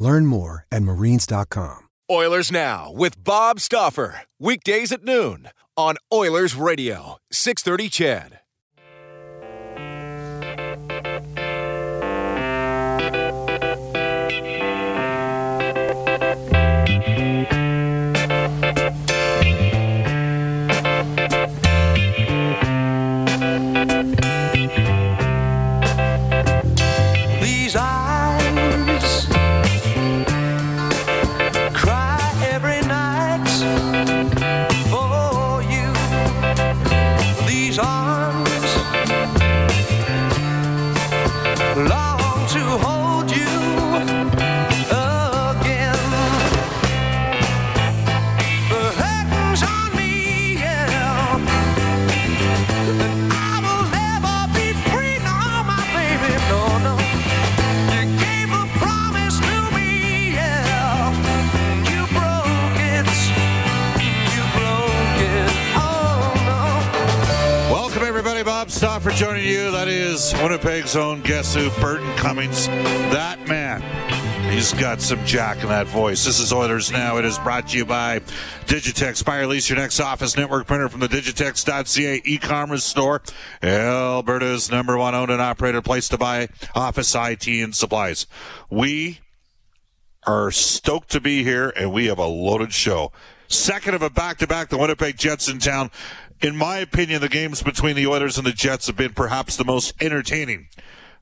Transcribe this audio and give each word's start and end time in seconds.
Learn 0.00 0.26
more 0.26 0.66
at 0.72 0.82
marines.com. 0.82 1.86
Oilers 2.10 2.50
Now 2.50 2.90
with 2.92 3.22
Bob 3.22 3.60
Stauffer. 3.60 4.22
Weekdays 4.40 4.90
at 4.90 5.04
noon 5.04 5.50
on 5.76 5.94
Oilers 6.12 6.56
Radio, 6.56 7.18
630 7.30 7.88
CHED. 7.88 8.39
Stauffer 68.80 69.10
joining 69.10 69.46
you. 69.46 69.70
That 69.72 69.88
is 69.88 70.32
Winnipeg's 70.42 70.96
own 70.96 71.20
guess 71.20 71.54
who, 71.54 71.68
Burton 71.82 72.10
Cummings. 72.16 72.66
That 72.66 73.38
man. 73.46 73.82
He's 74.50 74.72
got 74.72 75.02
some 75.02 75.22
jack 75.26 75.58
in 75.58 75.68
that 75.68 75.86
voice. 75.86 76.24
This 76.24 76.40
is 76.40 76.50
Oilers 76.50 76.90
Now. 76.90 77.18
It 77.18 77.26
is 77.26 77.38
brought 77.40 77.68
to 77.68 77.76
you 77.76 77.84
by 77.84 78.20
Digitex. 78.64 79.22
Buy 79.22 79.40
or 79.40 79.48
lease 79.48 79.68
your 79.68 79.76
next 79.76 80.00
office 80.00 80.34
network 80.34 80.66
printer 80.66 80.88
from 80.88 81.00
the 81.00 81.08
Digitex.ca 81.08 82.22
e-commerce 82.24 82.82
store. 82.82 83.20
Alberta's 83.62 84.70
number 84.70 84.96
one 84.96 85.14
owned 85.14 85.30
and 85.30 85.42
operated 85.42 85.84
place 85.84 86.08
to 86.08 86.16
buy 86.16 86.48
office 86.74 87.14
IT 87.14 87.46
and 87.48 87.74
supplies. 87.74 88.26
We 88.70 89.20
are 90.26 90.50
stoked 90.50 91.10
to 91.10 91.20
be 91.20 91.44
here, 91.44 91.68
and 91.76 91.92
we 91.92 92.06
have 92.06 92.18
a 92.18 92.26
loaded 92.26 92.72
show. 92.72 93.12
Second 93.46 93.94
of 93.94 94.00
a 94.00 94.08
back-to-back, 94.08 94.70
the 94.70 94.78
Winnipeg 94.78 95.18
Jets 95.18 95.48
in 95.48 95.58
town. 95.58 95.90
In 96.42 96.56
my 96.56 96.78
opinion, 96.78 97.20
the 97.20 97.28
games 97.28 97.62
between 97.62 97.96
the 97.96 98.06
Oilers 98.06 98.38
and 98.38 98.46
the 98.46 98.52
Jets 98.52 98.86
have 98.86 98.96
been 98.96 99.12
perhaps 99.12 99.56
the 99.56 99.64
most 99.64 99.94
entertaining. 100.02 100.68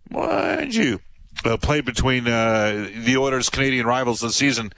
Mind 0.08 0.74
you, 0.74 1.00
uh, 1.44 1.56
played 1.56 1.84
between 1.84 2.28
uh, 2.28 2.88
the 2.94 3.16
Oilers' 3.16 3.50
Canadian 3.50 3.84
rivals 3.84 4.20
this 4.20 4.36
season. 4.36 4.72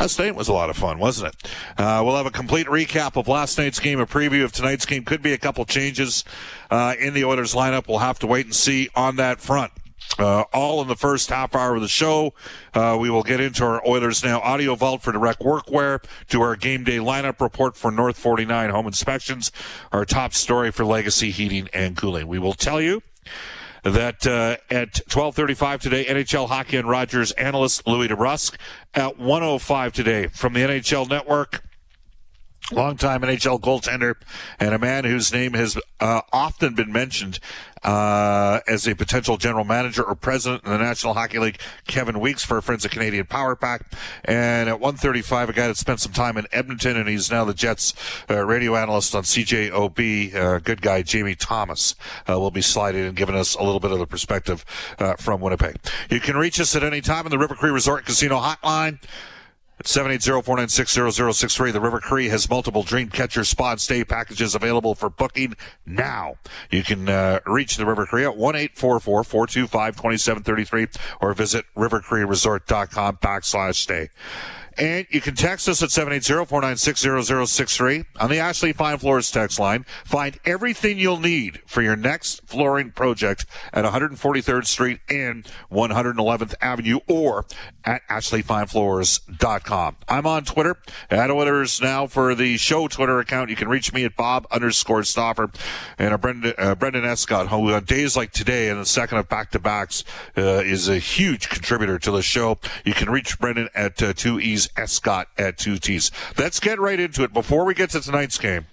Last 0.00 0.18
night 0.18 0.34
was 0.34 0.48
a 0.48 0.54
lot 0.54 0.70
of 0.70 0.76
fun, 0.76 0.98
wasn't 0.98 1.34
it? 1.34 1.50
Uh, 1.76 2.00
we'll 2.02 2.16
have 2.16 2.24
a 2.24 2.30
complete 2.30 2.66
recap 2.68 3.16
of 3.16 3.28
last 3.28 3.58
night's 3.58 3.78
game, 3.78 4.00
a 4.00 4.06
preview 4.06 4.44
of 4.44 4.52
tonight's 4.52 4.86
game. 4.86 5.04
Could 5.04 5.20
be 5.20 5.34
a 5.34 5.38
couple 5.38 5.66
changes 5.66 6.24
uh, 6.70 6.94
in 6.98 7.12
the 7.12 7.24
Oilers 7.26 7.54
lineup. 7.54 7.86
We'll 7.86 7.98
have 7.98 8.18
to 8.20 8.26
wait 8.26 8.46
and 8.46 8.54
see 8.54 8.88
on 8.94 9.16
that 9.16 9.42
front. 9.42 9.72
Uh, 10.18 10.42
all 10.52 10.82
in 10.82 10.88
the 10.88 10.96
first 10.96 11.30
half 11.30 11.54
hour 11.54 11.74
of 11.74 11.80
the 11.80 11.88
show. 11.88 12.34
Uh, 12.74 12.96
we 13.00 13.08
will 13.08 13.22
get 13.22 13.40
into 13.40 13.64
our 13.64 13.86
Oilers 13.86 14.22
Now 14.22 14.40
audio 14.40 14.74
vault 14.74 15.02
for 15.02 15.10
direct 15.10 15.40
workwear, 15.40 16.04
to 16.28 16.42
our 16.42 16.54
game 16.54 16.84
day 16.84 16.98
lineup 16.98 17.40
report 17.40 17.76
for 17.76 17.90
North 17.90 18.18
49 18.18 18.70
home 18.70 18.86
inspections, 18.86 19.50
our 19.90 20.04
top 20.04 20.34
story 20.34 20.70
for 20.70 20.84
Legacy 20.84 21.30
Heating 21.30 21.68
and 21.72 21.96
Cooling. 21.96 22.28
We 22.28 22.38
will 22.38 22.52
tell 22.52 22.80
you 22.80 23.02
that 23.82 24.26
uh, 24.26 24.56
at 24.70 24.92
12:35 25.08 25.80
today, 25.80 26.04
NHL 26.04 26.48
hockey 26.48 26.76
and 26.76 26.88
Rogers 26.88 27.32
analyst 27.32 27.86
Louie 27.86 28.08
DeBrusk. 28.08 28.56
At 28.94 29.18
105 29.18 29.92
today 29.92 30.26
from 30.26 30.52
the 30.52 30.60
NHL 30.60 31.08
Network. 31.08 31.62
Longtime 32.72 33.22
NHL 33.22 33.60
goaltender 33.60 34.14
and 34.58 34.74
a 34.74 34.78
man 34.78 35.04
whose 35.04 35.32
name 35.32 35.52
has 35.54 35.78
uh, 36.00 36.22
often 36.32 36.74
been 36.74 36.92
mentioned 36.92 37.38
uh, 37.82 38.60
as 38.66 38.86
a 38.86 38.94
potential 38.94 39.36
general 39.36 39.64
manager 39.64 40.02
or 40.02 40.14
president 40.14 40.64
in 40.64 40.70
the 40.70 40.78
National 40.78 41.14
Hockey 41.14 41.38
League, 41.38 41.60
Kevin 41.86 42.20
Weeks 42.20 42.44
for 42.44 42.60
Friends 42.60 42.84
of 42.84 42.90
Canadian 42.90 43.26
Power 43.26 43.56
Pack. 43.56 43.82
And 44.24 44.68
at 44.68 44.80
135, 44.80 45.48
a 45.48 45.52
guy 45.52 45.66
that 45.66 45.76
spent 45.76 46.00
some 46.00 46.12
time 46.12 46.36
in 46.36 46.46
Edmonton 46.52 46.96
and 46.96 47.08
he's 47.08 47.30
now 47.30 47.44
the 47.44 47.54
Jets 47.54 47.94
uh, 48.30 48.44
radio 48.44 48.76
analyst 48.76 49.14
on 49.14 49.24
CJOB. 49.24 50.34
Uh, 50.34 50.58
good 50.58 50.80
guy, 50.80 51.02
Jamie 51.02 51.34
Thomas, 51.34 51.94
uh, 52.28 52.38
will 52.38 52.50
be 52.50 52.62
sliding 52.62 53.04
and 53.04 53.16
giving 53.16 53.34
us 53.34 53.54
a 53.54 53.62
little 53.62 53.80
bit 53.80 53.90
of 53.90 53.98
the 53.98 54.06
perspective 54.06 54.64
uh, 54.98 55.14
from 55.14 55.40
Winnipeg. 55.40 55.76
You 56.08 56.20
can 56.20 56.36
reach 56.36 56.60
us 56.60 56.76
at 56.76 56.84
any 56.84 57.00
time 57.00 57.26
in 57.26 57.30
the 57.30 57.38
River 57.38 57.54
Cree 57.54 57.70
Resort 57.70 58.06
Casino 58.06 58.38
hotline. 58.38 58.98
780-496-0063. 59.84 61.72
The 61.72 61.80
River 61.80 62.00
Cree 62.00 62.28
has 62.28 62.48
multiple 62.48 62.82
dream 62.82 63.08
catcher 63.08 63.44
spa 63.44 63.72
and 63.72 63.80
stay 63.80 64.04
packages 64.04 64.54
available 64.54 64.94
for 64.94 65.10
booking 65.10 65.56
now. 65.86 66.36
You 66.70 66.82
can 66.82 67.08
uh, 67.08 67.40
reach 67.46 67.76
the 67.76 67.86
River 67.86 68.06
Cree 68.06 68.24
at 68.24 68.36
1-844-425-2733 68.36 70.96
or 71.20 71.34
visit 71.34 71.64
rivercreeresort.com 71.76 73.16
backslash 73.16 73.74
stay. 73.76 74.10
And 74.78 75.06
you 75.10 75.20
can 75.20 75.34
text 75.34 75.68
us 75.68 75.82
at 75.82 75.90
780-496-0063 75.90 78.06
on 78.20 78.30
the 78.30 78.38
Ashley 78.38 78.72
Fine 78.72 78.96
Floors 78.98 79.30
text 79.30 79.60
line. 79.60 79.84
Find 80.04 80.38
everything 80.44 80.98
you'll 80.98 81.20
need 81.20 81.60
for 81.66 81.82
your 81.82 81.96
next 81.96 82.46
flooring 82.46 82.92
project 82.92 83.46
at 83.72 83.84
143rd 83.84 84.66
Street 84.66 85.00
and 85.08 85.44
111th 85.70 86.54
Avenue 86.60 87.00
or 87.08 87.46
at 87.84 88.06
ashleyfinefloors.com. 88.08 89.96
I'm 90.08 90.26
on 90.26 90.44
Twitter 90.44 90.76
at 91.10 91.30
Oilers 91.30 91.80
now 91.80 92.06
for 92.06 92.34
the 92.34 92.56
show 92.56 92.88
Twitter 92.88 93.18
account. 93.18 93.50
You 93.50 93.56
can 93.56 93.68
reach 93.68 93.92
me 93.92 94.04
at 94.04 94.16
Bob 94.16 94.46
underscore 94.50 95.04
Stauffer 95.04 95.50
and 95.98 96.14
uh, 96.14 96.18
Brendan, 96.18 96.54
uh, 96.56 96.74
Brendan 96.74 97.04
Escott, 97.04 97.48
who 97.48 97.72
on 97.72 97.84
days 97.84 98.16
like 98.16 98.32
today 98.32 98.68
and 98.68 98.80
the 98.80 98.86
second 98.86 99.18
of 99.18 99.28
back-to-backs 99.28 100.04
uh, 100.36 100.62
is 100.64 100.88
a 100.88 100.98
huge 100.98 101.48
contributor 101.48 101.98
to 101.98 102.10
the 102.10 102.22
show. 102.22 102.58
You 102.84 102.94
can 102.94 103.10
reach 103.10 103.38
Brendan 103.38 103.68
at 103.74 104.02
uh, 104.02 104.12
two 104.12 104.40
E's 104.62 104.68
Escott 104.76 105.28
at 105.38 105.58
two 105.58 105.78
T's. 105.78 106.10
Let's 106.38 106.60
get 106.60 106.78
right 106.78 106.98
into 106.98 107.22
it. 107.24 107.32
Before 107.32 107.64
we 107.64 107.74
get 107.74 107.90
to 107.90 108.00
tonight's 108.00 108.38
game, 108.38 108.66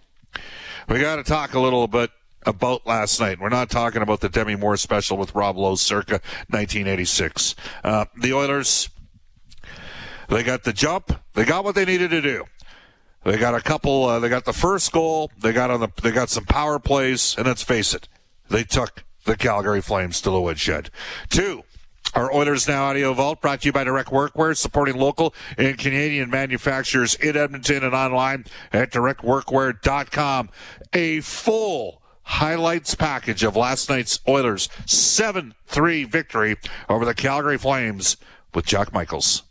we 0.87 0.99
got 0.99 1.17
to 1.17 1.23
talk 1.23 1.53
a 1.53 1.59
little 1.59 1.87
bit 1.87 2.11
about 2.45 2.85
last 2.85 3.19
night. 3.19 3.39
We're 3.39 3.49
not 3.49 3.69
talking 3.69 4.01
about 4.01 4.21
the 4.21 4.29
Demi 4.29 4.55
Moore 4.55 4.77
special 4.77 5.17
with 5.17 5.33
Rob 5.35 5.57
Lowe 5.57 5.75
circa 5.75 6.21
1986. 6.49 7.55
Uh, 7.83 8.05
the 8.17 8.33
Oilers, 8.33 8.89
they 10.27 10.43
got 10.43 10.63
the 10.63 10.73
jump. 10.73 11.11
They 11.33 11.43
got 11.43 11.63
what 11.63 11.75
they 11.75 11.85
needed 11.85 12.11
to 12.11 12.21
do. 12.21 12.45
They 13.23 13.37
got 13.37 13.55
a 13.55 13.61
couple. 13.61 14.05
Uh, 14.05 14.19
they 14.19 14.29
got 14.29 14.45
the 14.45 14.53
first 14.53 14.91
goal. 14.91 15.31
They 15.39 15.51
got 15.51 15.71
on 15.71 15.79
the. 15.79 15.89
They 16.01 16.11
got 16.11 16.29
some 16.29 16.45
power 16.45 16.79
plays, 16.79 17.35
and 17.37 17.47
let's 17.47 17.63
face 17.63 17.93
it, 17.93 18.07
they 18.49 18.63
took 18.63 19.03
the 19.25 19.35
Calgary 19.35 19.81
Flames 19.81 20.21
to 20.21 20.29
the 20.29 20.39
woodshed. 20.39 20.89
Two. 21.29 21.63
Our 22.15 22.33
Oilers 22.33 22.67
Now 22.67 22.85
Audio 22.85 23.13
Vault 23.13 23.41
brought 23.41 23.61
to 23.61 23.67
you 23.67 23.71
by 23.71 23.83
Direct 23.83 24.09
Workwear, 24.09 24.57
supporting 24.57 24.97
local 24.97 25.33
and 25.57 25.77
Canadian 25.77 26.29
manufacturers 26.29 27.15
in 27.15 27.37
Edmonton 27.37 27.83
and 27.83 27.93
online 27.93 28.45
at 28.73 28.91
directworkwear.com. 28.91 30.49
A 30.93 31.21
full 31.21 32.01
highlights 32.23 32.95
package 32.95 33.43
of 33.43 33.55
last 33.55 33.89
night's 33.89 34.19
Oilers 34.27 34.69
7 34.85 35.53
3 35.67 36.03
victory 36.05 36.57
over 36.87 37.05
the 37.05 37.13
Calgary 37.13 37.57
Flames 37.57 38.17
with 38.53 38.65
Jack 38.65 38.93
Michaels. 38.93 39.43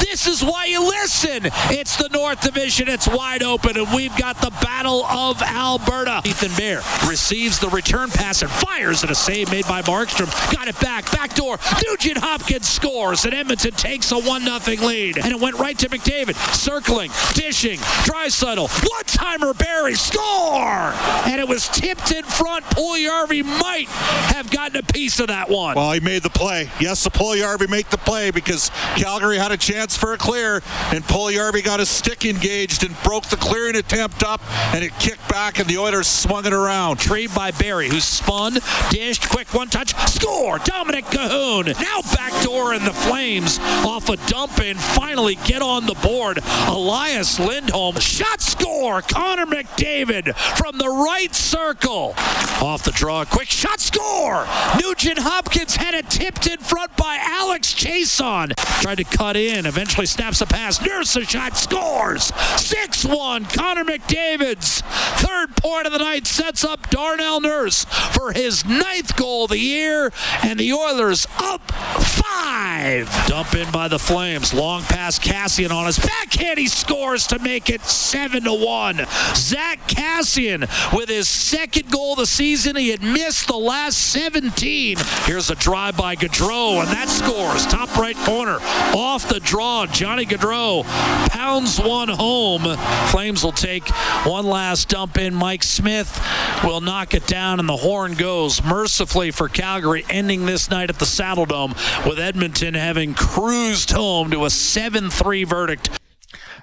This 0.00 0.26
is 0.26 0.42
why 0.42 0.66
you 0.66 0.84
listen. 0.86 1.42
It's 1.70 1.96
the 1.96 2.08
North 2.08 2.40
Division. 2.40 2.88
It's 2.88 3.06
wide 3.06 3.42
open, 3.42 3.76
and 3.76 3.88
we've 3.94 4.14
got 4.16 4.40
the 4.40 4.50
Battle 4.62 5.04
of 5.04 5.40
Alberta. 5.42 6.22
Ethan 6.24 6.54
Bear 6.56 6.82
receives 7.08 7.58
the 7.58 7.68
return 7.68 8.10
pass 8.10 8.42
and 8.42 8.50
fires 8.50 9.04
at 9.04 9.10
a 9.10 9.14
save 9.14 9.50
made 9.50 9.66
by 9.66 9.82
Markstrom. 9.82 10.30
Got 10.52 10.68
it 10.68 10.78
back. 10.80 11.10
Backdoor. 11.12 11.58
Nugent 11.86 12.18
Hopkins 12.18 12.68
scores, 12.68 13.24
and 13.24 13.34
Edmonton 13.34 13.72
takes 13.72 14.10
a 14.12 14.18
1 14.18 14.42
0 14.42 14.86
lead. 14.86 15.18
And 15.18 15.32
it 15.32 15.40
went 15.40 15.58
right 15.58 15.78
to 15.78 15.88
McDavid. 15.88 16.34
Circling, 16.54 17.10
dishing, 17.34 17.78
Draisaitl. 18.04 18.68
One 18.90 19.04
timer, 19.04 19.54
Barrie. 19.54 19.94
Score! 19.94 20.92
And 21.26 21.40
it 21.40 21.48
was 21.48 21.68
tipped 21.68 22.12
in 22.12 22.24
front. 22.24 22.64
Puljujärvi 22.66 23.44
might 23.44 23.88
have 23.88 24.50
gotten 24.50 24.76
a 24.76 24.82
piece 24.82 25.20
of 25.20 25.28
that 25.28 25.48
one. 25.48 25.76
Well, 25.76 25.92
he 25.92 26.00
made 26.00 26.22
the 26.22 26.30
play. 26.30 26.70
Yes, 26.80 27.04
the 27.04 27.10
Puljujärvi 27.10 27.68
make 27.68 27.90
the 27.90 27.98
play 27.98 28.30
because 28.30 28.70
Calgary 28.96 29.36
had 29.36 29.52
a 29.52 29.56
chance 29.56 29.89
for 29.96 30.12
a 30.12 30.18
clear, 30.18 30.62
and 30.92 31.04
Puljujärvi 31.04 31.64
got 31.64 31.80
his 31.80 31.88
stick 31.88 32.24
engaged 32.24 32.84
and 32.84 32.94
broke 33.02 33.26
the 33.26 33.36
clearing 33.36 33.76
attempt 33.76 34.22
up, 34.22 34.40
and 34.74 34.84
it 34.84 34.92
kicked 34.98 35.28
back, 35.28 35.58
and 35.58 35.68
the 35.68 35.78
Oilers 35.78 36.06
swung 36.06 36.46
it 36.46 36.52
around. 36.52 37.00
Retrieved 37.00 37.34
by 37.34 37.50
Barrie, 37.50 37.88
who 37.88 38.00
spun, 38.00 38.58
dished, 38.90 39.28
quick 39.28 39.52
one 39.52 39.68
touch, 39.68 39.94
score! 40.08 40.58
Dominik 40.58 41.04
Kahun. 41.04 41.66
Now 41.80 42.02
backdoor 42.14 42.74
in 42.74 42.84
the 42.84 42.92
Flames 42.92 43.58
off 43.58 44.08
a 44.08 44.16
dump 44.28 44.60
in. 44.60 44.76
Finally 44.76 45.36
get 45.44 45.62
on 45.62 45.86
the 45.86 45.94
board. 45.94 46.40
Elias 46.66 47.40
Lindholm. 47.40 47.98
Shot 47.98 48.40
score! 48.40 49.02
Connor 49.02 49.46
McDavid 49.46 50.36
from 50.56 50.78
the 50.78 50.88
right 50.88 51.34
circle. 51.34 52.14
Off 52.62 52.82
the 52.84 52.92
draw, 52.92 53.24
quick 53.24 53.48
shot 53.48 53.80
score! 53.80 54.46
Nugent 54.80 55.18
Hopkins 55.18 55.76
had 55.76 55.94
it 55.94 56.10
tipped 56.10 56.46
in 56.46 56.58
front 56.58 56.94
by 56.96 57.18
Alex 57.20 57.72
Chiasson. 57.74 58.54
Tried 58.82 58.98
to 58.98 59.04
cut 59.04 59.36
in, 59.36 59.66
eventually 59.66 59.79
snaps 59.88 60.40
a 60.40 60.46
pass. 60.46 60.80
Nurse 60.84 61.16
a 61.16 61.24
shot, 61.24 61.56
scores! 61.56 62.32
6 62.56 63.04
1. 63.04 63.44
Connor 63.46 63.84
McDavid's 63.84 64.82
third 65.20 65.56
point 65.56 65.86
of 65.86 65.92
the 65.92 65.98
night 65.98 66.26
sets 66.26 66.64
up 66.64 66.90
Darnell 66.90 67.40
Nurse 67.40 67.84
for 67.84 68.32
his 68.32 68.64
ninth 68.64 69.16
goal 69.16 69.44
of 69.44 69.50
the 69.50 69.58
year, 69.58 70.12
and 70.42 70.58
the 70.58 70.72
Oilers 70.72 71.26
up 71.38 71.70
five. 71.70 73.08
Dump 73.26 73.54
in 73.54 73.70
by 73.70 73.88
the 73.88 73.98
Flames. 73.98 74.52
Long 74.54 74.82
pass 74.82 75.18
Kassian 75.18 75.70
on 75.70 75.86
his 75.86 75.98
backhand. 75.98 76.58
He 76.58 76.66
scores 76.66 77.26
to 77.28 77.38
make 77.38 77.70
it 77.70 77.82
7 77.82 78.44
to 78.44 78.52
1. 78.52 79.06
Zach 79.34 79.86
Kassian 79.88 80.60
with 80.96 81.08
his 81.08 81.28
second 81.28 81.90
goal 81.90 82.12
of 82.12 82.18
the 82.18 82.26
season. 82.26 82.76
He 82.76 82.90
had 82.90 83.02
missed 83.02 83.46
the 83.46 83.56
last 83.56 83.98
17. 84.12 84.96
Here's 85.24 85.50
a 85.50 85.54
drive 85.54 85.96
by 85.96 86.16
Gaudreau, 86.16 86.80
and 86.80 86.88
that 86.88 87.08
scores. 87.08 87.66
Top 87.66 87.96
right 87.96 88.16
corner. 88.16 88.58
Off 88.94 89.28
the 89.28 89.40
draw, 89.40 89.69
Johnny 89.92 90.26
Gaudreau 90.26 90.84
pounds 91.28 91.80
one 91.80 92.08
home. 92.08 92.76
Flames 93.08 93.44
will 93.44 93.52
take 93.52 93.88
one 94.26 94.44
last 94.44 94.88
dump 94.88 95.16
in. 95.16 95.34
Mike 95.34 95.62
Smith 95.62 96.20
will 96.64 96.80
knock 96.80 97.14
it 97.14 97.26
down, 97.26 97.60
and 97.60 97.68
the 97.68 97.76
horn 97.76 98.14
goes 98.14 98.62
mercifully 98.64 99.30
for 99.30 99.48
Calgary, 99.48 100.04
ending 100.10 100.44
this 100.44 100.70
night 100.70 100.90
at 100.90 100.98
the 100.98 101.04
Saddledome 101.04 101.74
with 102.06 102.18
Edmonton 102.18 102.74
having 102.74 103.14
cruised 103.14 103.92
home 103.92 104.30
to 104.30 104.44
a 104.44 104.50
7 104.50 105.08
3 105.08 105.44
verdict. 105.44 106.00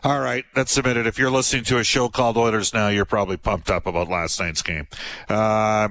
All 0.03 0.19
right, 0.19 0.45
that's 0.53 0.71
submitted. 0.71 1.07
If 1.07 1.17
you're 1.17 1.31
listening 1.31 1.63
to 1.65 1.79
a 1.79 1.83
show 1.83 2.09
called 2.09 2.37
Oilers 2.37 2.73
now, 2.73 2.89
you're 2.89 3.05
probably 3.05 3.37
pumped 3.37 3.71
up 3.71 3.87
about 3.87 4.09
last 4.09 4.39
night's 4.39 4.61
game. 4.61 4.87
Uh, 5.27 5.89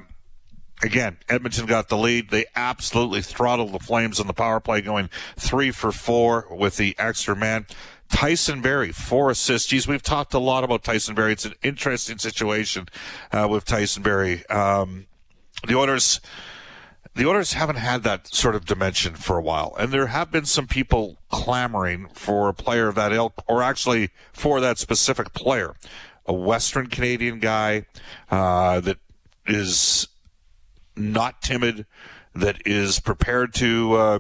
again, 0.83 1.19
Edmonton 1.29 1.67
got 1.67 1.89
the 1.89 1.97
lead. 1.97 2.31
They 2.31 2.45
absolutely 2.55 3.23
throttled 3.23 3.73
the 3.73 3.79
Flames 3.79 4.21
on 4.21 4.27
the 4.27 4.33
power 4.33 4.61
play, 4.61 4.81
going 4.81 5.11
three 5.37 5.71
for 5.71 5.93
four 5.93 6.47
with 6.51 6.77
the 6.77 6.95
extra 6.99 7.37
man. 7.37 7.67
Tyson 8.09 8.63
Barrie, 8.63 8.93
four 8.93 9.31
assists. 9.31 9.69
Geez, 9.69 9.89
we've 9.89 10.03
talked 10.03 10.33
a 10.33 10.39
lot 10.39 10.63
about 10.63 10.85
Tyson 10.85 11.15
Barrie. 11.15 11.33
It's 11.33 11.45
an 11.45 11.55
interesting 11.63 12.19
situation 12.19 12.87
uh, 13.33 13.49
with 13.51 13.65
Tyson 13.65 14.03
Barrie. 14.03 14.47
Um, 14.47 15.07
the 15.67 15.75
Oilers 15.75 16.21
the 17.17 17.27
Oilers 17.27 17.55
haven't 17.55 17.77
had 17.77 18.03
that 18.03 18.27
sort 18.27 18.55
of 18.55 18.67
dimension 18.67 19.15
for 19.15 19.39
a 19.39 19.43
while, 19.43 19.75
and 19.79 19.91
there 19.91 20.09
have 20.09 20.31
been 20.31 20.45
some 20.45 20.67
people 20.67 21.17
clamoring 21.31 22.09
for 22.13 22.51
a 22.51 22.55
player 22.55 22.89
of 22.89 22.95
that 22.97 23.11
ilk, 23.11 23.43
or 23.49 23.63
actually 23.63 24.11
for 24.35 24.61
that 24.61 24.79
specific 24.79 25.33
player, 25.33 25.75
a 26.27 26.35
Western 26.35 26.89
Canadian 26.89 27.39
guy 27.41 27.87
uh, 28.31 28.81
that 28.81 28.99
is 29.47 30.09
not 30.97 31.43
timid, 31.43 31.87
that 32.35 32.61
is 32.67 33.01
prepared 33.01 33.55
to 33.55 33.95
uh, 33.95 34.19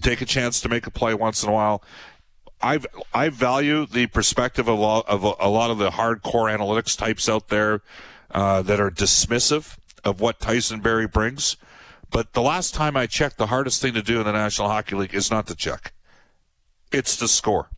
take 0.00 0.20
a 0.20 0.24
chance 0.24 0.60
to 0.60 0.68
make 0.68 0.86
a 0.86 0.90
play 0.90 1.14
once 1.14 1.42
in 1.42 1.48
a 1.48 1.52
while. 1.52 1.82
I 2.60 2.80
I 3.14 3.28
value 3.28 3.86
the 3.86 4.06
perspective 4.06 4.66
of 4.68 4.78
a 4.78 4.80
lot 4.80 5.08
of 5.08 5.22
a, 5.22 5.48
lot 5.48 5.70
of 5.70 5.78
the 5.78 5.90
hardcore 5.90 6.52
analytics 6.52 6.96
types 6.96 7.28
out 7.28 7.48
there 7.48 7.82
uh, 8.32 8.62
that 8.62 8.80
are 8.80 8.90
dismissive 8.90 9.76
of 10.04 10.20
what 10.20 10.40
Tyson 10.40 10.80
Barrie 10.80 11.06
brings. 11.06 11.56
But 12.10 12.32
the 12.32 12.42
last 12.42 12.74
time 12.74 12.96
I 12.96 13.06
checked, 13.06 13.36
the 13.36 13.48
hardest 13.48 13.82
thing 13.82 13.94
to 13.94 14.02
do 14.02 14.18
in 14.18 14.24
the 14.24 14.32
National 14.32 14.68
Hockey 14.68 14.96
League 14.96 15.14
is 15.14 15.30
not 15.30 15.46
to 15.48 15.54
check. 15.54 15.92
It's 16.90 17.16
to 17.18 17.28
score. 17.28 17.68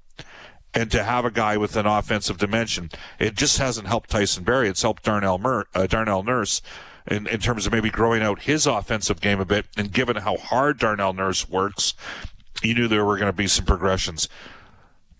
And 0.73 0.88
to 0.93 1.02
have 1.02 1.25
a 1.25 1.32
guy 1.32 1.56
with 1.56 1.75
an 1.75 1.87
offensive 1.87 2.38
dimension. 2.38 2.91
It 3.19 3.35
just 3.35 3.58
hasn't 3.58 3.88
helped 3.88 4.11
Tyson 4.11 4.44
Barrie. 4.44 4.69
It's 4.69 4.82
helped 4.82 5.02
Darnell, 5.02 5.38
Mur- 5.38 5.67
uh, 5.75 5.88
Darnell 5.88 6.23
Nurse 6.23 6.62
in, 7.06 7.26
in 7.26 7.41
terms 7.41 7.67
of 7.67 7.73
maybe 7.73 7.91
growing 7.91 8.23
out 8.23 8.43
his 8.43 8.67
offensive 8.67 9.20
game 9.20 9.41
a 9.41 9.44
bit. 9.44 9.67
And 9.76 9.93
given 9.93 10.17
how 10.17 10.37
hard 10.37 10.79
Darnell 10.79 11.12
Nurse 11.12 11.49
works, 11.49 11.94
you 12.62 12.75
knew 12.75 12.88
there 12.88 13.05
were 13.05 13.17
going 13.17 13.31
to 13.31 13.37
be 13.37 13.47
some 13.47 13.64
progressions. 13.64 14.29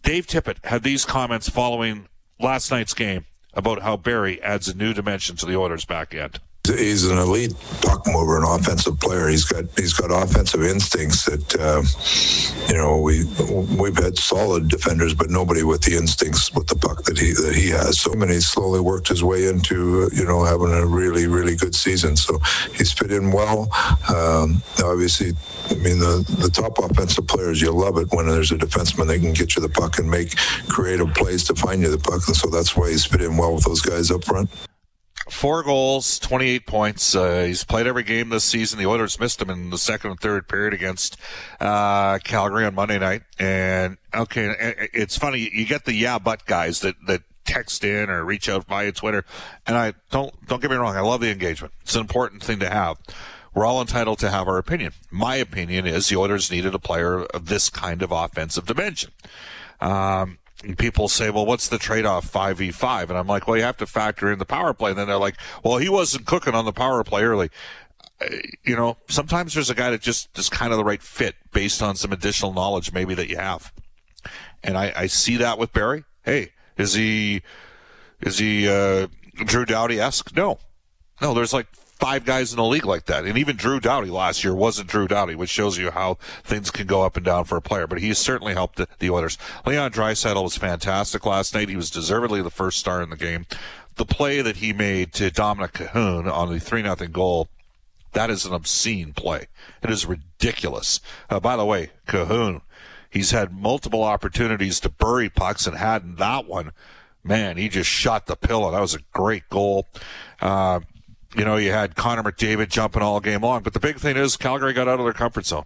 Dave 0.03 0.27
Tippett 0.27 0.65
had 0.65 0.83
these 0.83 1.05
comments 1.05 1.49
following 1.49 2.09
last 2.39 2.71
night's 2.71 2.95
game 2.95 3.27
about 3.53 3.83
how 3.83 3.97
Barrie 3.97 4.41
adds 4.43 4.69
a 4.69 4.77
new 4.77 4.95
dimension 4.95 5.37
to 5.37 5.47
the 5.47 5.57
Oilers' 5.57 5.85
back 5.85 6.15
end 6.15 6.41
he's 6.79 7.07
an 7.07 7.19
elite 7.19 7.55
puck 7.83 8.03
mover, 8.07 8.39
an 8.39 8.45
offensive 8.45 8.99
player. 9.01 9.29
He's 9.29 9.45
got 9.45 9.65
he's 9.77 9.93
got 9.93 10.11
offensive 10.11 10.63
instincts 10.63 11.25
that 11.25 11.57
uh, 11.59 11.83
you 12.71 12.79
know 12.79 13.01
we 13.01 13.25
we've 13.81 13.97
had 13.97 14.19
solid 14.19 14.69
defenders, 14.69 15.15
but 15.15 15.31
nobody 15.31 15.63
with 15.63 15.83
the 15.83 15.97
instincts 15.97 16.53
with 16.55 16.67
the 16.67 16.77
puck 16.77 17.05
that 17.05 17.19
he 17.19 17.33
that 17.33 17.55
he 17.55 17.69
has. 17.71 18.01
So 18.01 18.13
I 18.13 18.17
mean, 18.17 18.31
he's 18.31 18.47
slowly 18.47 18.81
worked 18.81 19.09
his 19.09 19.23
way 19.23 19.49
into 19.49 20.09
you 20.13 20.25
know 20.25 20.45
having 20.45 20.73
a 20.73 20.87
really 20.87 21.27
really 21.27 21.57
good 21.57 21.75
season. 21.75 22.17
So 22.17 22.39
he's 22.75 22.93
fit 22.93 23.13
in 23.13 23.33
well. 23.33 23.69
Um, 24.09 24.63
obviously, 24.85 25.33
I 25.71 25.75
mean 25.75 25.99
the 25.99 26.25
the 26.39 26.51
top 26.51 26.79
offensive 26.79 27.27
players, 27.27 27.61
you 27.61 27.73
love 27.73 27.97
it 27.99 28.09
when 28.13 28.27
there's 28.27 28.53
a 28.53 28.59
defenseman 28.59 29.07
that 29.09 29.21
can 29.21 29.33
get 29.33 29.57
you 29.57 29.63
the 29.63 29.69
puck 29.69 29.99
and 29.99 30.11
make 30.11 30.37
creative 30.69 31.13
plays 31.15 31.45
to 31.45 31.55
find 31.55 31.83
you 31.83 31.91
the 31.91 31.99
puck, 31.99 32.27
and 32.27 32.37
so 32.37 32.49
that's 32.49 32.77
why 32.77 32.91
he's 32.91 33.05
fit 33.05 33.21
in 33.21 33.37
well 33.37 33.55
with 33.55 33.65
those 33.65 33.81
guys 33.81 34.11
up 34.11 34.25
front 34.25 34.51
four 35.31 35.63
goals, 35.63 36.19
28 36.19 36.67
points. 36.67 37.15
Uh, 37.15 37.45
he's 37.45 37.65
played 37.65 37.87
every 37.87 38.03
game 38.03 38.29
this 38.29 38.45
season. 38.45 38.79
The 38.79 38.87
Oilers 38.87 39.19
missed 39.19 39.41
him 39.41 39.51
in 39.51 39.71
the 39.71 39.79
second 39.79 40.11
and 40.11 40.21
third 40.21 40.49
period 40.49 40.75
against 40.75 41.17
uh, 41.61 42.19
Calgary 42.19 42.65
on 42.67 42.75
Monday 42.75 42.99
night. 42.99 43.23
And 43.39 43.97
okay, 44.15 44.89
it's 44.93 45.17
funny. 45.17 45.49
You 45.53 45.67
get 45.67 45.85
the 45.85 45.95
yeah, 45.95 46.19
but 46.19 46.47
guys 46.47 46.81
that 46.81 46.97
that 47.07 47.23
text 47.45 47.85
in 47.85 48.11
or 48.11 48.25
reach 48.25 48.49
out 48.49 48.67
via 48.67 48.93
Twitter. 48.93 49.25
And 49.67 49.77
I 49.77 49.95
don't 50.11 50.33
don't 50.47 50.61
get 50.61 50.71
me 50.71 50.77
wrong. 50.77 50.97
I 50.97 51.01
love 51.01 51.21
the 51.21 51.31
engagement. 51.31 51.75
It's 51.83 51.95
an 51.95 52.01
important 52.01 52.43
thing 52.43 52.59
to 52.61 52.69
have. 52.69 52.99
We're 53.55 53.67
all 53.67 53.81
entitled 53.81 54.21
to 54.21 54.31
have 54.31 54.47
our 54.47 54.59
opinion. 54.59 54.93
My 55.11 55.37
opinion 55.37 55.87
is 55.87 56.09
the 56.09 56.17
Oilers 56.17 56.51
needed 56.51 56.75
a 56.75 56.79
player 56.79 57.23
of 57.23 57.47
this 57.47 57.69
kind 57.69 58.03
of 58.03 58.13
offensive 58.13 58.67
dimension. 58.67 59.11
Um, 59.81 60.39
people 60.77 61.09
say, 61.09 61.31
well, 61.31 61.47
what's 61.47 61.69
the 61.69 61.79
trade 61.79 62.05
off 62.05 62.31
5v5? 62.31 63.09
And 63.09 63.19
I'm 63.19 63.27
like, 63.27 63.47
well, 63.47 63.57
you 63.57 63.63
have 63.63 63.77
to 63.79 63.87
factor 63.87 64.31
in 64.31 64.39
the 64.39 64.45
power 64.45 64.75
play. 64.75 64.91
And 64.91 64.99
then 64.99 65.09
they're 65.09 65.17
like, 65.17 65.37
well, 65.65 65.79
he 65.79 65.89
wasn't 65.89 66.27
cooking 66.27 66.55
on 66.55 66.65
the 66.65 66.73
power 66.73 67.03
play 67.05 67.23
early. 67.23 67.51
You 68.65 68.77
know, 68.77 68.99
sometimes 69.09 69.55
there's 69.55 69.71
a 69.71 69.75
guy 69.75 69.91
that 69.91 70.03
just 70.03 70.37
is 70.39 70.51
kind 70.51 70.73
of 70.73 70.79
the 70.79 70.85
right 70.85 71.03
fit 71.03 71.37
based 71.53 71.83
on 71.83 71.97
some 71.97 72.13
additional 72.13 72.53
knowledge 72.53 72.93
maybe 72.93 73.15
that 73.15 73.29
you 73.29 73.37
have. 73.37 73.73
And 74.63 74.77
I, 74.77 74.93
I 74.95 75.07
see 75.07 75.39
that 75.39 75.59
with 75.59 75.73
Barrie. 75.73 76.05
Hey, 76.23 76.53
is 76.77 76.93
he, 76.93 77.41
is 78.21 78.39
he, 78.39 78.69
uh, 78.69 79.07
Drew 79.37 79.65
Doughty 79.65 79.99
esque? 79.99 80.37
No. 80.37 80.59
No, 81.23 81.33
there's 81.33 81.55
like 81.55 81.67
five 82.01 82.25
guys 82.25 82.51
in 82.51 82.57
the 82.57 82.65
league 82.65 82.87
like 82.87 83.05
that. 83.05 83.27
And 83.27 83.37
even 83.37 83.57
Drew 83.57 83.79
Doughty 83.79 84.09
last 84.09 84.43
year 84.43 84.55
wasn't 84.55 84.89
Drew 84.89 85.07
Doughty, 85.07 85.35
which 85.35 85.51
shows 85.51 85.77
you 85.77 85.91
how 85.91 86.15
things 86.43 86.71
can 86.71 86.87
go 86.87 87.03
up 87.03 87.17
and 87.17 87.25
down 87.25 87.45
for 87.45 87.57
a 87.57 87.63
player. 87.63 87.87
But 87.87 88.01
he's 88.01 88.19
certainly 88.19 88.55
helped 88.55 88.77
the, 88.77 88.89
the 88.99 89.11
Oilers. 89.11 89.37
Leon 89.67 89.93
Draisaitl 89.93 90.43
was 90.43 90.57
fantastic 90.57 91.27
last 91.27 91.55
night. 91.55 91.69
He 91.69 91.77
was 91.77 91.91
deservedly 91.91 92.43
the 92.43 92.51
first 92.51 92.79
star 92.79 93.03
in 93.03 93.11
the 93.11 93.17
game. 93.17 93.47
The 93.97 94.07
play 94.07 94.41
that 94.41 94.57
he 94.57 94.73
made 94.73 95.13
to 95.15 95.31
Dominik 95.31 95.73
Kahun 95.73 96.33
on 96.33 96.51
the 96.51 96.59
3 96.59 96.83
0 96.83 96.97
goal, 97.13 97.49
that 98.13 98.31
is 98.31 98.47
an 98.47 98.55
obscene 98.55 99.13
play. 99.13 99.47
It 99.83 99.91
is 99.91 100.07
ridiculous. 100.07 101.01
Uh, 101.29 101.39
by 101.39 101.57
the 101.57 101.67
way, 101.67 101.91
Kahun, 102.09 102.63
he's 103.11 103.33
had 103.33 103.53
multiple 103.53 104.03
opportunities 104.03 104.81
to 104.81 104.89
bury 104.89 105.29
pucks 105.29 105.67
and 105.67 105.77
hadn't 105.77 106.17
that 106.17 106.47
one. 106.47 106.73
Man, 107.23 107.59
he 107.59 107.69
just 107.69 107.91
shot 107.91 108.27
the 108.27 108.37
pillow. 108.37 108.71
That 108.71 108.81
was 108.81 108.95
a 108.95 109.01
great 109.13 109.51
goal. 109.51 109.87
Uh, 110.41 110.81
you 111.37 111.45
know, 111.45 111.57
you 111.57 111.73
had 111.73 111.95
Connor 111.95 112.23
McDavid 112.23 112.69
jumping 112.69 113.03
all 113.03 113.21
game 113.21 113.43
long, 113.43 113.63
but 113.63 113.73
the 113.73 113.81
big 113.81 113.99
thing 113.99 114.17
is 114.17 114.37
Calgary 114.37 114.73
got 114.73 114.89
out 114.89 114.99
of 114.99 115.07
their 115.07 115.13
comfort 115.13 115.47
zone. 115.47 115.65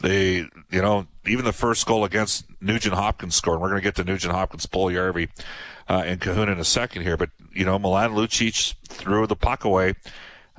They, 0.00 0.36
you 0.70 0.82
know, 0.82 1.06
even 1.26 1.44
the 1.44 1.52
first 1.52 1.86
goal 1.86 2.04
against 2.04 2.44
Nugent 2.60 2.94
Hopkins 2.94 3.34
scored. 3.34 3.60
We're 3.60 3.68
going 3.68 3.80
to 3.80 3.84
get 3.84 3.94
to 3.96 4.04
Nugent 4.04 4.34
Hopkins, 4.34 4.66
Puljujarvi, 4.66 5.28
uh, 5.88 6.02
and 6.04 6.20
Kahun 6.20 6.52
in 6.52 6.58
a 6.58 6.64
second 6.64 7.02
here, 7.02 7.16
but 7.16 7.30
you 7.54 7.64
know, 7.64 7.78
Milan 7.78 8.12
Lucic 8.12 8.74
threw 8.88 9.26
the 9.26 9.36
puck 9.36 9.64
away. 9.64 9.94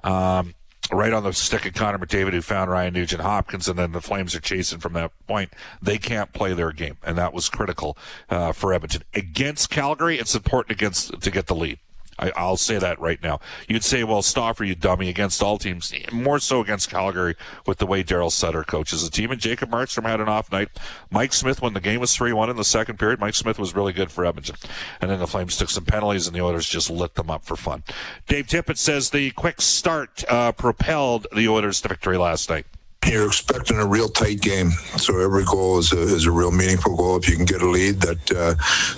Um, 0.03 0.55
right 0.91 1.11
on 1.11 1.23
the 1.23 1.33
stick 1.33 1.65
of 1.65 1.73
Connor 1.73 1.99
McDavid, 1.99 2.31
who 2.31 2.41
found 2.41 2.71
Ryan 2.71 2.93
Nugent 2.93 3.21
Hopkins, 3.21 3.67
and 3.67 3.77
then 3.77 3.91
the 3.91 4.01
Flames 4.01 4.35
are 4.35 4.39
chasing 4.39 4.79
from 4.79 4.93
that 4.93 5.11
point. 5.27 5.51
They 5.81 5.97
can't 5.97 6.31
play 6.33 6.53
their 6.53 6.71
game, 6.71 6.97
and 7.03 7.17
that 7.17 7.33
was 7.33 7.49
critical 7.49 7.97
uh, 8.29 8.51
for 8.53 8.73
Edmonton 8.73 9.03
against 9.13 9.69
Calgary. 9.69 10.17
It's 10.17 10.35
important 10.35 10.77
against 10.77 11.19
to 11.21 11.31
get 11.31 11.47
the 11.47 11.55
lead. 11.55 11.79
I, 12.19 12.31
will 12.37 12.57
say 12.57 12.77
that 12.77 12.99
right 12.99 13.21
now. 13.21 13.39
You'd 13.67 13.83
say, 13.83 14.03
well, 14.03 14.21
Stauffer, 14.21 14.63
you 14.63 14.75
dummy, 14.75 15.09
against 15.09 15.41
all 15.43 15.57
teams, 15.57 15.93
more 16.11 16.39
so 16.39 16.61
against 16.61 16.89
Calgary 16.89 17.35
with 17.65 17.77
the 17.77 17.85
way 17.85 18.03
Daryl 18.03 18.31
Sutter 18.31 18.63
coaches 18.63 19.03
the 19.03 19.11
team. 19.11 19.31
And 19.31 19.39
Jacob 19.39 19.69
Markstrom 19.69 20.03
had 20.03 20.19
an 20.21 20.29
off 20.29 20.51
night. 20.51 20.69
Mike 21.11 21.33
Smith, 21.33 21.61
when 21.61 21.73
the 21.73 21.79
game 21.79 21.99
was 21.99 22.15
3 22.15 22.33
1 22.33 22.49
in 22.49 22.55
the 22.55 22.63
second 22.63 22.97
period, 22.97 23.19
Mike 23.19 23.35
Smith 23.35 23.59
was 23.59 23.75
really 23.75 23.93
good 23.93 24.11
for 24.11 24.25
Edmonton. 24.25 24.55
And 25.01 25.11
then 25.11 25.19
the 25.19 25.27
Flames 25.27 25.57
took 25.57 25.69
some 25.69 25.85
penalties, 25.85 26.27
and 26.27 26.35
the 26.35 26.41
Oilers 26.41 26.67
just 26.67 26.89
lit 26.89 27.15
them 27.15 27.29
up 27.29 27.45
for 27.45 27.55
fun. 27.55 27.83
Dave 28.27 28.47
Tippett 28.47 28.77
says 28.77 29.09
the 29.09 29.31
quick 29.31 29.61
start 29.61 30.23
uh, 30.29 30.51
propelled 30.51 31.27
the 31.35 31.47
Oilers 31.47 31.81
to 31.81 31.89
victory 31.89 32.17
last 32.17 32.49
night 32.49 32.65
you're 33.05 33.27
expecting 33.27 33.77
a 33.77 33.85
real 33.85 34.09
tight 34.09 34.41
game. 34.41 34.71
So 34.97 35.19
every 35.19 35.45
goal 35.45 35.79
is 35.79 35.93
a, 35.93 36.01
is 36.01 36.25
a 36.25 36.31
real 36.31 36.51
meaningful 36.51 36.95
goal. 36.95 37.17
If 37.17 37.29
you 37.29 37.35
can 37.35 37.45
get 37.45 37.61
a 37.61 37.69
lead, 37.69 38.01
that 38.01 38.31
uh, 38.31 38.55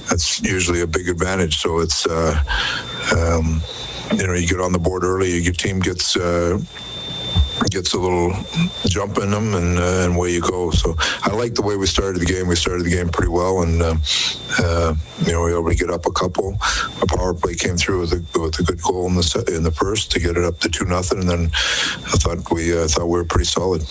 that's 0.09 0.41
usually 0.41 0.81
a 0.81 0.87
big 0.87 1.09
advantage. 1.09 1.57
So 1.57 1.79
it's 1.79 2.05
uh, 2.07 2.39
um, 3.15 3.61
you 4.15 4.25
know 4.25 4.33
you 4.33 4.47
get 4.47 4.59
on 4.59 4.71
the 4.71 4.79
board 4.79 5.03
early, 5.03 5.37
your 5.37 5.53
team 5.53 5.79
gets. 5.79 6.15
Uh, 6.15 6.59
gets 7.69 7.93
a 7.93 7.99
little 7.99 8.33
jump 8.85 9.17
in 9.17 9.31
them 9.31 9.53
and, 9.53 9.77
uh, 9.77 10.03
and 10.05 10.15
away 10.15 10.31
you 10.31 10.41
go. 10.41 10.71
So 10.71 10.95
I 11.23 11.33
like 11.33 11.55
the 11.55 11.61
way 11.61 11.75
we 11.75 11.85
started 11.85 12.21
the 12.21 12.25
game. 12.25 12.47
We 12.47 12.55
started 12.55 12.85
the 12.85 12.91
game 12.91 13.09
pretty 13.09 13.31
well, 13.31 13.61
and 13.61 13.81
uh, 13.81 13.95
uh, 14.59 14.95
you 15.25 15.31
know 15.31 15.43
we 15.43 15.53
were 15.53 15.59
able 15.59 15.69
to 15.69 15.75
get 15.75 15.89
up 15.89 16.05
a 16.05 16.11
couple. 16.11 16.57
A 17.01 17.05
power 17.05 17.33
play 17.33 17.55
came 17.55 17.77
through 17.77 18.01
with 18.01 18.13
a, 18.13 18.39
with 18.39 18.59
a 18.59 18.63
good 18.63 18.81
goal 18.81 19.07
in 19.07 19.15
the 19.15 19.53
in 19.55 19.63
the 19.63 19.71
first 19.71 20.11
to 20.11 20.19
get 20.19 20.37
it 20.37 20.43
up 20.43 20.59
to 20.59 20.69
two 20.69 20.85
nothing, 20.85 21.19
and 21.19 21.29
then 21.29 21.45
I 21.53 22.17
thought 22.17 22.51
we 22.51 22.77
uh, 22.77 22.87
thought 22.87 23.05
we 23.05 23.17
were 23.17 23.25
pretty 23.25 23.45
solid. 23.45 23.83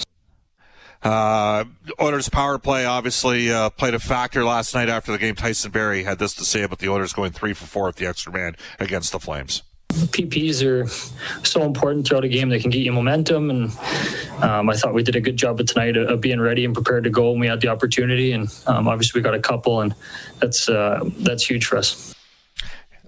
Uh, 1.03 1.65
Oilers 2.01 2.29
power 2.29 2.59
play 2.59 2.85
obviously 2.85 3.53
uh, 3.53 3.71
played 3.71 3.95
a 3.95 4.01
factor 4.01 4.45
last 4.45 4.75
night 4.75 4.89
after 4.89 5.13
the 5.13 5.19
game. 5.19 5.37
Tyson 5.37 5.71
Barrie 5.71 6.03
had 6.03 6.19
this 6.19 6.35
to 6.35 6.45
say 6.45 6.63
about 6.63 6.81
the 6.81 6.89
Oilers 6.89 7.13
going 7.13 7.31
three 7.31 7.53
for 7.53 7.67
four 7.67 7.89
at 7.89 7.97
the 7.97 8.07
extra 8.07 8.33
man 8.33 8.57
against 8.81 9.13
the 9.13 9.21
Flames. 9.21 9.63
PPs 10.07 10.65
are 10.65 10.87
so 11.47 11.63
important 11.63 12.07
throughout 12.07 12.25
a 12.25 12.29
game. 12.29 12.49
They 12.49 12.61
can 12.61 12.71
get 12.71 12.81
you 12.81 12.93
momentum, 12.93 13.51
and 13.51 13.71
um, 14.43 14.71
I 14.71 14.77
thought 14.77 14.95
we 14.95 15.03
did 15.03 15.17
a 15.17 15.21
good 15.21 15.37
job 15.37 15.61
of 15.61 15.67
tonight 15.67 15.97
of, 15.97 16.09
of, 16.09 16.21
being 16.21 16.41
ready 16.41 16.65
and 16.65 16.75
prepared 16.75 17.05
to 17.05 17.11
go 17.11 17.31
when 17.31 17.41
we 17.41 17.47
had 17.47 17.61
the 17.61 17.69
opportunity. 17.69 18.33
And 18.33 18.49
um, 18.67 18.89
obviously, 18.89 19.21
we 19.21 19.23
got 19.23 19.35
a 19.35 19.41
couple, 19.41 19.81
and 19.81 19.95
that's 20.41 20.69
uh, 20.69 21.01
that's 21.19 21.49
huge 21.49 21.67
for 21.67 21.77
us. 21.77 22.15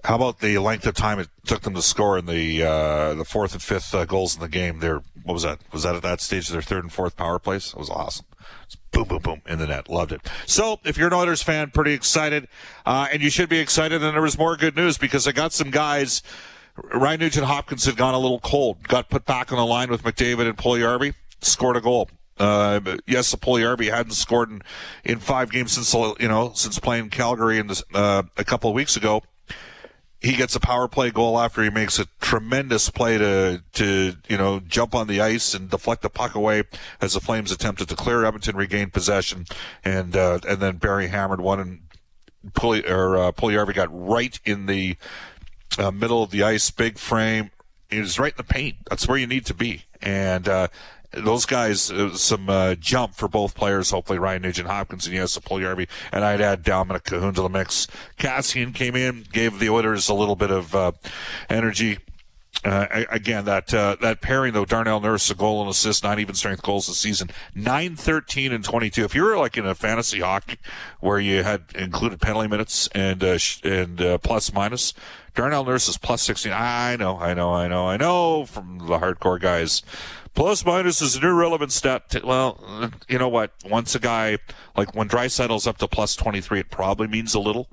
How 0.03 0.15
about 0.15 0.39
the 0.39 0.57
length 0.57 0.87
of 0.87 0.95
time 0.95 1.19
it 1.19 1.29
took 1.45 1.61
them 1.61 1.75
to 1.75 1.81
score 1.81 2.17
in 2.17 2.25
the 2.25 2.63
uh, 2.63 3.13
the 3.13 3.25
fourth 3.25 3.53
and 3.53 3.61
fifth 3.61 3.93
uh, 3.93 4.05
goals 4.05 4.35
in 4.35 4.41
the 4.41 4.49
game? 4.49 4.79
There, 4.79 5.01
what 5.23 5.33
was 5.33 5.43
that? 5.43 5.59
Was 5.71 5.83
that 5.83 5.95
at 5.95 6.01
that 6.01 6.21
stage 6.21 6.47
of 6.47 6.53
their 6.53 6.61
third 6.61 6.83
and 6.83 6.91
fourth 6.91 7.15
power 7.15 7.37
plays? 7.37 7.73
It 7.73 7.77
was 7.77 7.89
awesome. 7.89 8.25
It's 8.65 8.77
boom, 8.91 9.07
boom, 9.07 9.21
boom 9.21 9.41
in 9.47 9.59
the 9.59 9.67
net. 9.67 9.89
Loved 9.89 10.11
it. 10.11 10.21
So, 10.47 10.79
if 10.83 10.97
you're 10.97 11.07
an 11.07 11.13
Oilers 11.13 11.43
fan, 11.43 11.69
pretty 11.69 11.93
excited, 11.93 12.47
uh, 12.85 13.09
and 13.11 13.21
you 13.21 13.29
should 13.29 13.49
be 13.49 13.59
excited. 13.59 14.01
And 14.01 14.15
there 14.15 14.21
was 14.23 14.39
more 14.39 14.57
good 14.57 14.75
news 14.75 14.97
because 14.97 15.27
I 15.27 15.33
got 15.33 15.53
some 15.53 15.69
guys. 15.69 16.23
Ryan 16.75 17.19
Nugent 17.19 17.45
Hopkins 17.45 17.85
had 17.85 17.97
gone 17.97 18.13
a 18.13 18.19
little 18.19 18.39
cold, 18.39 18.87
got 18.87 19.09
put 19.09 19.25
back 19.25 19.51
on 19.51 19.57
the 19.57 19.65
line 19.65 19.89
with 19.89 20.03
McDavid 20.03 20.47
and 20.47 20.57
Puljujarvi, 20.57 21.13
scored 21.41 21.77
a 21.77 21.81
goal. 21.81 22.09
Uh, 22.37 22.97
yes, 23.05 23.33
Puljujarvi 23.35 23.91
hadn't 23.91 24.13
scored 24.13 24.49
in, 24.49 24.61
in 25.03 25.19
five 25.19 25.51
games 25.51 25.73
since 25.73 25.93
you 25.93 26.27
know 26.27 26.51
since 26.55 26.79
playing 26.79 27.09
Calgary 27.09 27.59
in 27.59 27.67
this, 27.67 27.83
uh, 27.93 28.23
a 28.37 28.43
couple 28.43 28.69
of 28.69 28.75
weeks 28.75 28.95
ago. 28.95 29.21
He 30.21 30.33
gets 30.33 30.55
a 30.55 30.59
power 30.59 30.87
play 30.87 31.09
goal 31.09 31.39
after 31.39 31.63
he 31.63 31.71
makes 31.71 31.97
a 31.97 32.05
tremendous 32.19 32.89
play 32.89 33.17
to 33.17 33.63
to 33.73 34.15
you 34.27 34.37
know 34.37 34.59
jump 34.59 34.95
on 34.95 35.07
the 35.07 35.19
ice 35.19 35.53
and 35.53 35.69
deflect 35.69 36.03
the 36.03 36.09
puck 36.09 36.35
away 36.35 36.63
as 36.99 37.13
the 37.13 37.19
Flames 37.19 37.51
attempted 37.51 37.89
to 37.89 37.95
clear 37.95 38.23
Edmonton, 38.23 38.55
regain 38.55 38.89
possession, 38.91 39.45
and 39.83 40.15
uh, 40.15 40.39
and 40.47 40.59
then 40.59 40.77
Barrie 40.77 41.07
hammered 41.07 41.41
one 41.41 41.59
and 41.59 41.81
Pulley 42.53 42.87
or 42.87 43.17
uh, 43.17 43.31
got 43.31 43.89
right 43.91 44.39
in 44.45 44.65
the 44.65 44.97
uh, 45.77 45.91
middle 45.91 46.23
of 46.23 46.31
the 46.31 46.43
ice, 46.43 46.71
big 46.71 46.97
frame. 46.97 47.51
He 47.89 47.99
was 47.99 48.19
right 48.19 48.33
in 48.33 48.37
the 48.37 48.43
paint. 48.43 48.77
That's 48.89 49.07
where 49.07 49.17
you 49.17 49.27
need 49.27 49.45
to 49.47 49.53
be, 49.53 49.83
and 50.01 50.47
uh, 50.47 50.67
those 51.11 51.45
guys, 51.45 51.91
uh, 51.91 52.15
some 52.15 52.49
uh, 52.49 52.75
jump 52.75 53.15
for 53.15 53.27
both 53.27 53.53
players. 53.53 53.91
Hopefully, 53.91 54.19
Ryan 54.19 54.43
Nugent 54.43 54.67
Hopkins 54.67 55.05
and 55.05 55.15
yes, 55.15 55.37
Puljujarvi, 55.37 55.87
and 56.11 56.23
I'd 56.23 56.41
add 56.41 56.63
Dominik 56.63 57.03
Kahun 57.03 57.35
to 57.35 57.41
the 57.41 57.49
mix. 57.49 57.87
Kassian 58.17 58.73
came 58.73 58.95
in, 58.95 59.25
gave 59.31 59.59
the 59.59 59.69
Oilers 59.69 60.09
a 60.09 60.13
little 60.13 60.35
bit 60.35 60.51
of 60.51 60.73
uh, 60.73 60.93
energy. 61.49 61.99
Uh, 62.63 63.05
again, 63.09 63.45
that 63.45 63.73
uh, 63.73 63.95
that 64.01 64.21
pairing 64.21 64.53
though, 64.53 64.65
Darnell 64.65 64.99
Nurse, 64.99 65.31
a 65.31 65.35
goal 65.35 65.61
and 65.61 65.69
assist, 65.69 66.03
nine 66.03 66.19
even 66.19 66.35
strength 66.35 66.61
goals 66.61 66.87
this 66.87 66.99
season, 66.99 67.31
nine, 67.55 67.95
thirteen, 67.95 68.53
and 68.53 68.63
twenty 68.63 68.89
two. 68.89 69.03
If 69.03 69.15
you 69.15 69.23
were 69.23 69.37
like 69.37 69.57
in 69.57 69.65
a 69.65 69.73
fantasy 69.73 70.19
hockey 70.19 70.57
where 70.99 71.19
you 71.19 71.43
had 71.43 71.63
included 71.73 72.21
penalty 72.21 72.47
minutes 72.47 72.87
and 72.93 73.23
uh, 73.23 73.39
and 73.63 74.21
plus 74.21 74.53
minus, 74.53 74.93
Darnell 75.33 75.65
Nurse 75.65 75.87
is 75.87 75.97
plus 75.97 76.21
sixteen. 76.21 76.53
I 76.53 76.95
know, 76.95 77.17
I 77.17 77.33
know, 77.33 77.53
I 77.53 77.67
know, 77.67 77.87
I 77.87 77.97
know 77.97 78.45
from 78.45 78.79
the 78.79 78.99
hardcore 78.99 79.39
guys 79.39 79.83
Plus 80.33 80.65
minus 80.65 81.01
is 81.01 81.15
an 81.17 81.23
irrelevant 81.23 81.71
stat. 81.71 82.09
To, 82.09 82.21
well, 82.25 82.91
you 83.09 83.19
know 83.19 83.27
what? 83.27 83.51
Once 83.65 83.95
a 83.95 83.99
guy, 83.99 84.37
like 84.77 84.95
when 84.95 85.09
Draisaitl's 85.09 85.67
up 85.67 85.77
to 85.79 85.87
plus 85.87 86.15
23, 86.15 86.61
it 86.61 86.69
probably 86.69 87.07
means 87.07 87.33
a 87.33 87.39
little. 87.39 87.67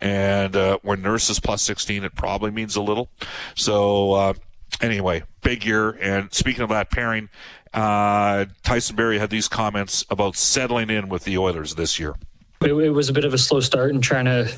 And 0.00 0.54
uh, 0.54 0.78
when 0.82 1.00
Nurse 1.00 1.30
is 1.30 1.40
plus 1.40 1.62
16, 1.62 2.04
it 2.04 2.14
probably 2.14 2.50
means 2.50 2.76
a 2.76 2.82
little. 2.82 3.08
So, 3.54 4.12
uh, 4.12 4.34
anyway, 4.82 5.22
big 5.42 5.64
year. 5.64 5.90
And 5.92 6.32
speaking 6.32 6.62
of 6.62 6.68
that 6.68 6.90
pairing, 6.90 7.30
uh, 7.72 8.46
Tyson 8.62 8.96
Barrie 8.96 9.18
had 9.18 9.30
these 9.30 9.48
comments 9.48 10.04
about 10.10 10.36
settling 10.36 10.90
in 10.90 11.08
with 11.08 11.24
the 11.24 11.38
Oilers 11.38 11.76
this 11.76 11.98
year 11.98 12.16
it, 12.64 12.72
it, 12.72 12.90
was 12.90 13.08
a 13.08 13.12
bit 13.12 13.24
of 13.24 13.34
a 13.34 13.38
slow 13.38 13.60
start 13.60 13.92
and 13.92 14.02
trying 14.02 14.24
to, 14.24 14.50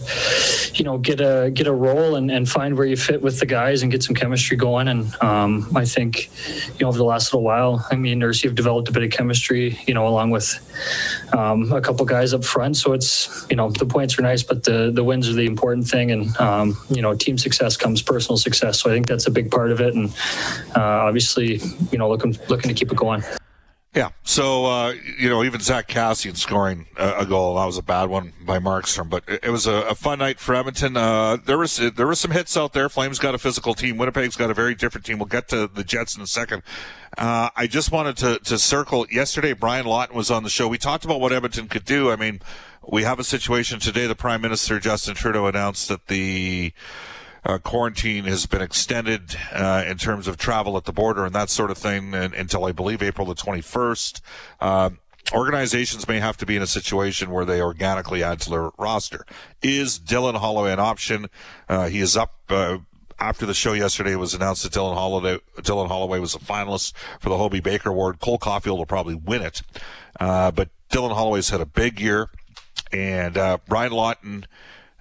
you 0.75 0.85
know, 0.85 0.99
get 0.99 1.21
a 1.21 1.51
get 1.53 1.67
a 1.67 1.73
role 1.73 2.15
and, 2.17 2.31
and 2.31 2.49
find 2.49 2.77
where 2.77 2.87
you 2.87 2.97
fit 2.97 3.21
with 3.21 3.41
the 3.41 3.47
guys 3.47 3.83
and 3.83 3.91
get 3.91 4.03
some 4.03 4.15
chemistry 4.15 4.57
going. 4.57 4.89
And 4.89 5.23
um, 5.23 5.71
I 5.75 5.85
think, 5.85 6.31
you 6.79 6.85
know, 6.85 6.89
over 6.89 6.99
the 6.99 7.05
last 7.05 7.33
little 7.33 7.43
while, 7.43 7.87
I 7.91 7.97
mean, 7.97 8.21
Nursey 8.21 8.45
have 8.45 8.55
developed 8.55 8.89
a 8.89 8.93
bit 8.93 9.03
of 9.03 9.11
chemistry, 9.11 9.79
you 9.87 9.95
know, 9.95 10.07
along 10.07 10.31
with 10.31 10.55
um, 11.33 11.73
a 11.73 11.81
couple 11.81 12.07
guys 12.07 12.33
up 12.33 12.45
front. 12.45 12.77
So 12.77 12.93
it's, 12.93 13.47
you 13.51 13.57
know, 13.57 13.71
the 13.71 13.87
points 13.87 14.19
are 14.19 14.23
nice, 14.23 14.43
but 14.43 14.65
the 14.65 14.91
the 14.93 15.05
wins 15.05 15.29
are 15.29 15.35
the 15.35 15.47
important 15.47 15.89
thing. 15.89 16.11
And 16.11 16.37
um, 16.39 16.77
you 16.89 17.03
know, 17.03 17.15
team 17.15 17.39
success 17.39 17.77
comes 17.77 18.03
personal 18.03 18.37
success. 18.37 18.81
So 18.81 18.91
I 18.91 18.95
think 18.95 19.07
that's 19.07 19.27
a 19.27 19.31
big 19.31 19.51
part 19.51 19.71
of 19.73 19.81
it. 19.81 19.95
And 19.95 20.11
uh, 20.77 20.81
obviously, 21.09 21.61
you 21.91 21.99
know, 21.99 22.09
looking 22.09 22.39
looking 22.49 22.69
to 22.69 22.75
keep 22.75 22.93
it 22.93 22.97
going. 22.97 23.23
Yeah. 23.97 24.11
So, 24.25 24.67
uh, 24.67 24.95
you 25.19 25.31
know, 25.31 25.43
even 25.43 25.61
Zach 25.61 25.89
Kassian 25.89 26.37
scoring 26.37 26.85
a, 26.99 27.21
a, 27.21 27.27
goal, 27.27 27.55
that 27.55 27.65
was 27.65 27.79
a 27.79 27.83
bad 27.83 28.11
one 28.11 28.35
by 28.45 28.59
Markstrom, 28.59 29.09
but 29.09 29.25
it, 29.27 29.45
it 29.45 29.51
was 29.51 29.67
a, 29.67 29.73
a, 29.73 29.95
fun 29.95 30.19
night 30.19 30.39
for 30.39 30.55
Edmonton. 30.55 30.99
Uh, 30.99 31.39
there 31.43 31.57
was, 31.57 31.79
there 31.79 32.07
was 32.07 32.21
some 32.21 32.31
hits 32.31 32.59
out 32.59 32.75
there. 32.75 32.91
Flames 32.91 33.19
got 33.19 33.35
a 33.35 33.39
physical 33.39 33.73
team. 33.73 33.97
Winnipeg's 33.97 34.37
got 34.37 34.51
a 34.51 34.55
very 34.55 34.75
different 34.75 35.07
team. 35.07 35.19
We'll 35.19 35.27
get 35.27 35.49
to 35.49 35.67
the 35.67 35.83
Jets 35.83 36.15
in 36.15 36.21
a 36.21 36.27
second. 36.27 36.63
Uh, 37.17 37.49
I 37.57 37.67
just 37.67 37.91
wanted 37.91 38.19
to, 38.19 38.39
to 38.41 38.59
circle 38.59 39.07
yesterday. 39.11 39.55
Brian 39.55 39.87
Lawton 39.87 40.15
was 40.15 40.31
on 40.31 40.43
the 40.43 40.51
show. 40.51 40.69
We 40.69 40.77
talked 40.77 41.07
about 41.07 41.19
what 41.19 41.33
Edmonton 41.33 41.67
could 41.67 41.87
do. 41.87 42.11
I 42.11 42.17
mean, 42.17 42.43
we 42.87 43.05
have 43.05 43.19
a 43.19 43.25
situation 43.25 43.81
today. 43.81 44.07
The 44.07 44.15
Prime 44.15 44.43
Minister, 44.43 44.79
Justin 44.79 45.15
Trudeau, 45.15 45.47
announced 45.47 45.89
that 45.89 46.09
the, 46.09 46.75
uh, 47.47 47.59
quarantine 47.59 48.25
has 48.25 48.45
been 48.45 48.61
extended 48.61 49.37
uh, 49.53 49.85
in 49.87 49.97
terms 49.97 50.27
of 50.27 50.37
travel 50.37 50.77
at 50.77 50.85
the 50.85 50.93
border 50.93 51.25
and 51.25 51.35
that 51.35 51.49
sort 51.49 51.71
of 51.71 51.79
thing 51.79 52.13
and, 52.13 52.35
until 52.35 52.65
I 52.65 52.73
believe 52.73 53.03
April 53.03 53.27
the 53.27 53.37
21st. 53.37 54.21
Uh, 54.61 54.91
organizations 55.33 56.09
may 56.09 56.19
have 56.19 56.37
to 56.39 56.47
be 56.47 56.57
in 56.57 56.63
a 56.63 56.67
situation 56.67 57.31
where 57.31 57.45
they 57.45 57.61
organically 57.61 58.23
add 58.23 58.41
to 58.41 58.51
their 58.51 58.71
roster. 58.79 59.25
Is 59.63 59.99
Dylan 59.99 60.37
Holloway 60.37 60.73
an 60.73 60.81
option? 60.81 61.29
Uh, 61.69 61.89
he 61.89 62.01
is 62.01 62.17
up 62.17 62.35
uh, 62.49 62.79
after 63.19 63.47
the 63.47 63.55
show 63.55 63.73
yesterday, 63.73 64.13
it 64.13 64.17
was 64.17 64.35
announced 64.35 64.65
that 64.65 64.73
Dylan 64.73 64.95
Holloway, 64.95 65.39
Dylan 65.59 65.89
Holloway 65.89 66.19
was 66.19 66.35
a 66.35 66.39
finalist 66.39 66.95
for 67.21 67.31
the 67.31 67.39
Hobey 67.39 67.61
Baker 67.61 67.89
Award. 67.89 68.21
Cole 68.21 68.39
Caufield 68.39 68.77
will 68.77 68.87
probably 68.87 69.15
win 69.15 69.41
it, 69.41 69.63
uh, 70.21 70.51
but 70.51 70.69
Dylan 70.91 71.15
Holloway's 71.15 71.49
had 71.49 71.63
a 71.63 71.67
big 71.67 71.99
year, 71.99 72.29
and 72.93 73.39
uh, 73.39 73.57
Brian 73.67 73.93
Lawton, 73.93 74.45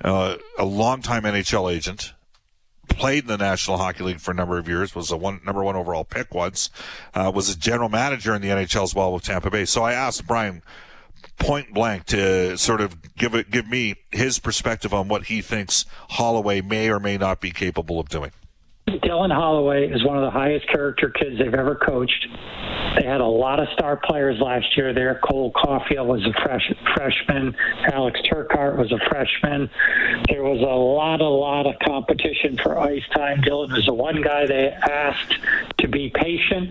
uh, 0.01 0.37
a 0.57 0.63
longtime 0.63 1.23
NHL 1.23 1.73
agent, 1.73 2.13
played 2.87 3.23
in 3.23 3.27
the 3.27 3.37
National 3.37 3.77
Hockey 3.77 4.03
League 4.03 4.19
for 4.19 4.31
a 4.31 4.33
number 4.33 4.57
of 4.57 4.67
years, 4.67 4.95
was 4.95 5.11
a 5.11 5.17
one 5.17 5.41
number 5.45 5.63
one 5.63 5.75
overall 5.75 6.03
pick 6.03 6.33
once, 6.33 6.69
uh, 7.13 7.31
was 7.33 7.49
a 7.49 7.57
general 7.57 7.89
manager 7.89 8.33
in 8.35 8.41
the 8.41 8.49
NHL 8.49 8.83
as 8.83 8.95
well 8.95 9.13
with 9.13 9.23
Tampa 9.23 9.49
Bay. 9.49 9.65
So 9.65 9.83
I 9.83 9.93
asked 9.93 10.25
Brian 10.27 10.61
point 11.37 11.73
blank 11.73 12.05
to 12.05 12.57
sort 12.57 12.81
of 12.81 13.15
give 13.15 13.35
it, 13.35 13.51
give 13.51 13.67
me 13.67 13.95
his 14.11 14.39
perspective 14.39 14.93
on 14.93 15.07
what 15.07 15.25
he 15.25 15.41
thinks 15.41 15.85
Holloway 16.11 16.61
may 16.61 16.89
or 16.89 16.99
may 16.99 17.17
not 17.17 17.41
be 17.41 17.51
capable 17.51 17.99
of 17.99 18.09
doing. 18.09 18.31
Dylan 18.87 19.33
Holloway 19.33 19.89
is 19.89 20.03
one 20.03 20.15
of 20.15 20.23
the 20.23 20.29
highest 20.29 20.67
character 20.67 21.09
kids 21.09 21.39
they've 21.39 21.53
ever 21.53 21.73
coached. 21.75 22.27
They 22.95 23.03
had 23.03 23.19
a 23.19 23.25
lot 23.25 23.59
of 23.59 23.67
star 23.73 23.97
players 23.97 24.39
last 24.39 24.77
year 24.77 24.93
there. 24.93 25.19
Cole 25.23 25.51
Caufield 25.53 26.05
was 26.05 26.23
a 26.25 26.33
fresh, 26.43 26.71
freshman. 26.93 27.55
Alex 27.91 28.19
Turcotte 28.21 28.77
was 28.77 28.91
a 28.91 28.99
freshman. 29.09 29.71
There 30.29 30.43
was 30.43 30.61
a 30.61 30.65
lot, 30.65 31.19
a 31.19 31.27
lot 31.27 31.65
of 31.65 31.79
competition 31.79 32.57
for 32.57 32.77
ice 32.77 33.03
time. 33.15 33.41
Dylan 33.41 33.73
was 33.73 33.85
the 33.87 33.93
one 33.93 34.21
guy 34.21 34.45
they 34.45 34.69
asked 34.69 35.35
to 35.79 35.87
be 35.87 36.11
patient, 36.11 36.69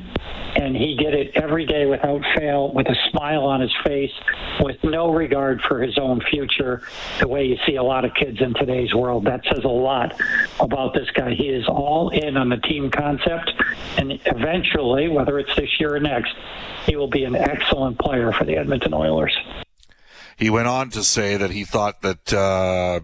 and 0.56 0.76
he 0.76 0.94
did 0.94 1.14
it 1.14 1.32
every 1.34 1.66
day 1.66 1.86
without 1.86 2.22
fail, 2.36 2.72
with 2.72 2.86
a 2.86 2.96
smile 3.10 3.44
on 3.44 3.60
his 3.60 3.74
face, 3.84 4.12
with 4.60 4.82
no 4.84 5.12
regard 5.12 5.60
for 5.62 5.82
his 5.82 5.98
own 5.98 6.20
future, 6.30 6.80
the 7.18 7.28
way 7.28 7.44
you 7.44 7.58
see 7.66 7.74
a 7.74 7.82
lot 7.82 8.04
of 8.04 8.14
kids 8.14 8.40
in 8.40 8.54
today's 8.54 8.94
world. 8.94 9.24
That 9.24 9.42
says 9.52 9.64
a 9.64 9.68
lot 9.68 10.18
about 10.60 10.94
this 10.94 11.10
guy. 11.10 11.34
He 11.34 11.48
is 11.48 11.66
all 11.68 12.03
in 12.10 12.36
on 12.36 12.48
the 12.48 12.56
team 12.56 12.90
concept, 12.90 13.50
and 13.96 14.20
eventually, 14.26 15.08
whether 15.08 15.38
it's 15.38 15.54
this 15.56 15.80
year 15.80 15.94
or 15.94 16.00
next, 16.00 16.34
he 16.86 16.96
will 16.96 17.08
be 17.08 17.24
an 17.24 17.34
excellent 17.34 17.98
player 17.98 18.32
for 18.32 18.44
the 18.44 18.56
Edmonton 18.56 18.94
Oilers. 18.94 19.36
He 20.36 20.50
went 20.50 20.66
on 20.66 20.90
to 20.90 21.02
say 21.02 21.36
that 21.36 21.50
he 21.50 21.64
thought 21.64 22.02
that 22.02 22.32
uh, 22.32 23.00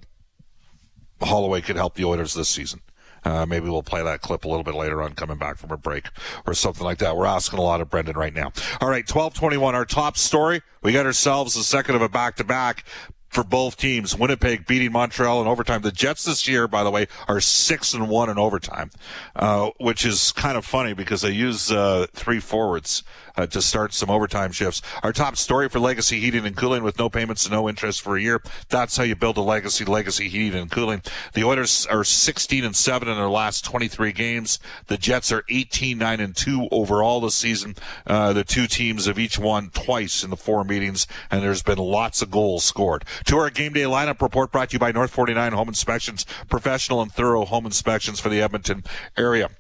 Holloway 1.24 1.60
could 1.60 1.76
help 1.76 1.94
the 1.94 2.04
Oilers 2.04 2.34
this 2.34 2.48
season. 2.48 2.80
Uh, 3.24 3.44
maybe 3.44 3.68
we'll 3.68 3.82
play 3.82 4.02
that 4.02 4.22
clip 4.22 4.44
a 4.44 4.48
little 4.48 4.64
bit 4.64 4.74
later 4.74 5.02
on 5.02 5.12
coming 5.12 5.36
back 5.36 5.58
from 5.58 5.70
a 5.70 5.76
break 5.76 6.08
or 6.46 6.54
something 6.54 6.84
like 6.84 6.98
that. 6.98 7.16
We're 7.16 7.26
asking 7.26 7.58
a 7.58 7.62
lot 7.62 7.80
of 7.80 7.90
Brendan 7.90 8.16
right 8.16 8.32
now. 8.32 8.52
All 8.80 8.88
right, 8.88 9.06
1221, 9.06 9.74
our 9.74 9.84
top 9.84 10.16
story. 10.16 10.62
We 10.82 10.92
got 10.92 11.06
ourselves 11.06 11.54
a 11.56 11.62
second 11.62 11.96
of 11.96 12.02
a 12.02 12.08
back 12.08 12.36
to 12.36 12.44
back 12.44 12.84
for 13.30 13.44
both 13.44 13.76
teams. 13.76 14.18
Winnipeg 14.18 14.66
beating 14.66 14.92
Montreal 14.92 15.40
in 15.40 15.46
overtime. 15.46 15.82
The 15.82 15.92
Jets 15.92 16.24
this 16.24 16.46
year, 16.46 16.68
by 16.68 16.82
the 16.84 16.90
way, 16.90 17.06
are 17.28 17.40
six 17.40 17.94
and 17.94 18.08
one 18.10 18.28
in 18.28 18.38
overtime, 18.38 18.90
uh, 19.36 19.70
which 19.78 20.04
is 20.04 20.32
kind 20.32 20.58
of 20.58 20.64
funny 20.66 20.92
because 20.92 21.22
they 21.22 21.30
use 21.30 21.70
uh, 21.70 22.06
three 22.12 22.40
forwards 22.40 23.04
uh, 23.40 23.46
to 23.46 23.62
start 23.62 23.92
some 23.92 24.10
overtime 24.10 24.52
shifts. 24.52 24.82
Our 25.02 25.12
top 25.12 25.36
story 25.36 25.68
for 25.68 25.80
Legacy 25.80 26.20
Heating 26.20 26.46
and 26.46 26.56
Cooling 26.56 26.82
with 26.82 26.98
no 26.98 27.08
payments 27.08 27.44
and 27.44 27.52
no 27.52 27.68
interest 27.68 28.02
for 28.02 28.16
a 28.16 28.20
year. 28.20 28.42
That's 28.68 28.96
how 28.96 29.04
you 29.04 29.16
build 29.16 29.36
a 29.36 29.40
legacy. 29.40 29.84
Legacy 29.84 30.28
Heating 30.28 30.60
and 30.60 30.70
Cooling. 30.70 31.02
The 31.32 31.44
Oilers 31.44 31.86
are 31.86 32.04
16 32.04 32.64
and 32.64 32.76
seven 32.76 33.08
in 33.08 33.16
their 33.16 33.28
last 33.28 33.64
23 33.64 34.12
games. 34.12 34.58
The 34.86 34.98
Jets 34.98 35.32
are 35.32 35.44
18 35.48 35.98
nine 35.98 36.20
and 36.20 36.34
two 36.34 36.68
overall 36.70 37.20
this 37.20 37.34
season. 37.34 37.76
Uh, 38.06 38.32
the 38.32 38.44
two 38.44 38.66
teams 38.66 39.06
have 39.06 39.18
each 39.18 39.38
won 39.38 39.70
twice 39.70 40.22
in 40.22 40.30
the 40.30 40.36
four 40.36 40.64
meetings, 40.64 41.06
and 41.30 41.42
there's 41.42 41.62
been 41.62 41.78
lots 41.78 42.22
of 42.22 42.30
goals 42.30 42.64
scored. 42.64 43.04
To 43.26 43.36
our 43.38 43.50
game 43.50 43.72
day 43.72 43.82
lineup 43.82 44.20
report 44.20 44.52
brought 44.52 44.70
to 44.70 44.74
you 44.74 44.78
by 44.78 44.92
North 44.92 45.10
49 45.10 45.52
Home 45.52 45.68
Inspections, 45.68 46.26
professional 46.48 47.02
and 47.02 47.12
thorough 47.12 47.44
home 47.44 47.66
inspections 47.66 48.20
for 48.20 48.28
the 48.28 48.42
Edmonton 48.42 48.84
area. 49.16 49.50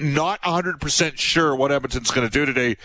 Not 0.00 0.42
100% 0.42 1.18
sure 1.18 1.54
what 1.54 1.70
Edmonton's 1.70 2.10
going 2.10 2.26
to 2.26 2.32
do 2.32 2.44
today. 2.44 2.76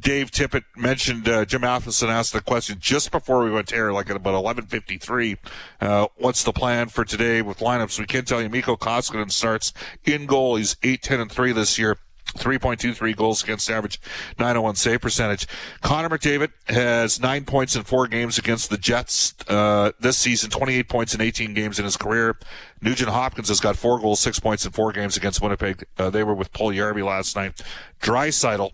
Dave 0.00 0.30
Tippett 0.30 0.64
mentioned 0.76 1.28
uh, 1.28 1.44
Jim 1.44 1.60
Matheson 1.60 2.08
asked 2.08 2.32
the 2.32 2.40
question 2.40 2.78
just 2.80 3.10
before 3.10 3.44
we 3.44 3.50
went 3.50 3.68
to 3.68 3.76
air, 3.76 3.92
like 3.92 4.08
at 4.08 4.16
about 4.16 4.34
11:53. 4.42 5.36
Uh, 5.80 6.06
what's 6.16 6.42
the 6.42 6.52
plan 6.52 6.88
for 6.88 7.04
today 7.04 7.42
with 7.42 7.58
lineups? 7.58 7.98
We 7.98 8.06
can 8.06 8.24
tell 8.24 8.40
you, 8.40 8.48
Mikko 8.48 8.76
Koskinen 8.76 9.30
starts 9.30 9.72
in 10.04 10.26
goal. 10.26 10.56
He's 10.56 10.76
8-10 10.76 11.20
and 11.20 11.30
three 11.30 11.52
this 11.52 11.78
year. 11.78 11.98
3.23 12.34 13.16
goals 13.16 13.42
against 13.42 13.70
average, 13.70 14.00
901 14.38 14.74
save 14.76 15.00
percentage. 15.00 15.46
Connor 15.80 16.08
McDavid 16.08 16.50
has 16.66 17.20
nine 17.20 17.44
points 17.44 17.76
in 17.76 17.82
four 17.82 18.06
games 18.06 18.38
against 18.38 18.70
the 18.70 18.76
Jets 18.76 19.34
uh, 19.48 19.92
this 20.00 20.18
season, 20.18 20.50
28 20.50 20.88
points 20.88 21.14
in 21.14 21.20
18 21.20 21.54
games 21.54 21.78
in 21.78 21.84
his 21.84 21.96
career. 21.96 22.36
Nugent 22.80 23.10
Hopkins 23.10 23.48
has 23.48 23.60
got 23.60 23.76
four 23.76 23.98
goals, 23.98 24.20
six 24.20 24.38
points 24.38 24.66
in 24.66 24.72
four 24.72 24.92
games 24.92 25.16
against 25.16 25.40
Winnipeg. 25.40 25.84
Uh, 25.98 26.10
they 26.10 26.22
were 26.22 26.34
with 26.34 26.52
Puljujarvi 26.52 27.04
last 27.04 27.36
night. 27.36 27.60
Draisaitl 28.02 28.72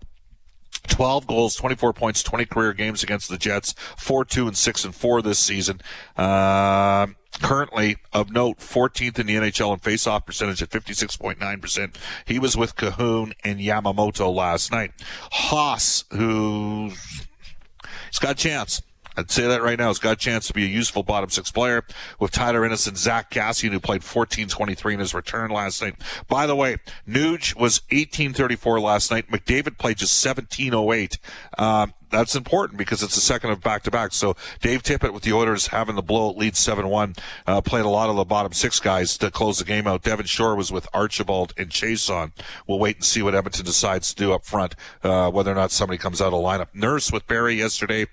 12 0.89 1.27
goals, 1.27 1.57
24 1.57 1.93
points, 1.93 2.23
20 2.23 2.47
career 2.47 2.73
games 2.73 3.03
against 3.03 3.29
the 3.29 3.39
Jets, 3.39 3.75
4-2 3.97 4.49
and 4.49 4.57
6 4.57 4.85
and 4.85 4.95
4 4.95 5.23
this 5.23 5.39
season. 5.39 5.81
Uh, 6.17 7.07
currently 7.41 7.97
of 8.13 8.31
note 8.33 8.59
14th 8.59 9.19
in 9.19 9.27
the 9.27 9.37
NHL 9.37 9.73
in 9.73 9.81
faceoff 9.81 10.27
percentage 10.27 10.63
at 10.63 10.71
56.9%. 10.71 11.95
He 12.25 12.39
was 12.39 12.57
with 12.57 12.77
Kahun 12.77 13.33
and 13.45 13.61
Yamamoto 13.61 14.35
last 14.35 14.73
night. 14.73 14.93
Haas, 15.33 16.05
who 16.13 16.91
he's 16.91 18.19
got 18.21 18.33
a 18.33 18.35
chance. 18.35 18.83
I'd 19.17 19.31
say 19.31 19.47
that 19.47 19.63
right 19.63 19.79
now. 19.79 19.89
He's 19.89 19.99
got 19.99 20.13
a 20.13 20.17
chance 20.17 20.47
to 20.49 20.53
be 20.53 20.65
a 20.65 20.69
useful 20.69 21.03
bottom 21.03 21.31
six 21.31 21.51
player 21.51 21.85
with 22.19 22.31
Tyler 22.31 22.65
Innocent, 22.65 22.97
Zach 22.97 23.31
Kassian, 23.31 23.71
who 23.71 23.81
played 23.81 24.03
14-23 24.03 24.95
in 24.95 25.01
his 25.01 25.15
return 25.15 25.51
last 25.51 25.83
night. 25.83 25.97
By 26.29 26.47
the 26.47 26.57
way, 26.57 26.77
Nuge 27.09 27.57
was 27.57 27.81
18-34 27.91 28.81
last 28.83 29.11
night. 29.11 29.31
McDavid 29.31 29.79
played 29.79 29.99
just 29.99 30.25
17-08. 30.25 31.19
Um, 31.59 31.93
that's 32.11 32.35
important 32.35 32.79
because 32.79 33.03
it's 33.03 33.15
the 33.15 33.21
second 33.21 33.51
of 33.51 33.61
back 33.61 33.83
to 33.85 33.91
back. 33.91 34.13
So 34.13 34.37
Dave 34.61 34.83
Tippett 34.83 35.13
with 35.13 35.23
the 35.23 35.33
Oilers 35.33 35.69
having 35.69 35.97
the 35.97 36.03
blow 36.03 36.33
lead 36.33 36.55
7-1, 36.55 37.19
uh, 37.47 37.61
played 37.61 37.85
a 37.85 37.89
lot 37.89 38.11
of 38.11 38.17
the 38.17 38.25
bottom 38.25 38.53
six 38.53 38.81
guys 38.81 39.17
to 39.19 39.31
close 39.31 39.59
the 39.59 39.65
game 39.65 39.87
out. 39.87 40.03
Devin 40.03 40.27
Shore 40.27 40.55
was 40.57 40.73
with 40.73 40.89
Archibald 40.93 41.55
and 41.57 41.71
Chiasson. 41.71 42.33
We'll 42.67 42.79
wait 42.79 42.97
and 42.97 43.05
see 43.05 43.23
what 43.23 43.35
Edmonton 43.35 43.65
decides 43.65 44.13
to 44.15 44.17
do 44.17 44.33
up 44.33 44.45
front, 44.45 44.75
uh, 45.03 45.31
whether 45.31 45.53
or 45.53 45.55
not 45.55 45.71
somebody 45.71 45.99
comes 45.99 46.21
out 46.21 46.33
of 46.33 46.43
lineup. 46.43 46.69
Nurse 46.75 47.13
with 47.13 47.27
Barrie 47.27 47.55
yesterday. 47.55 48.07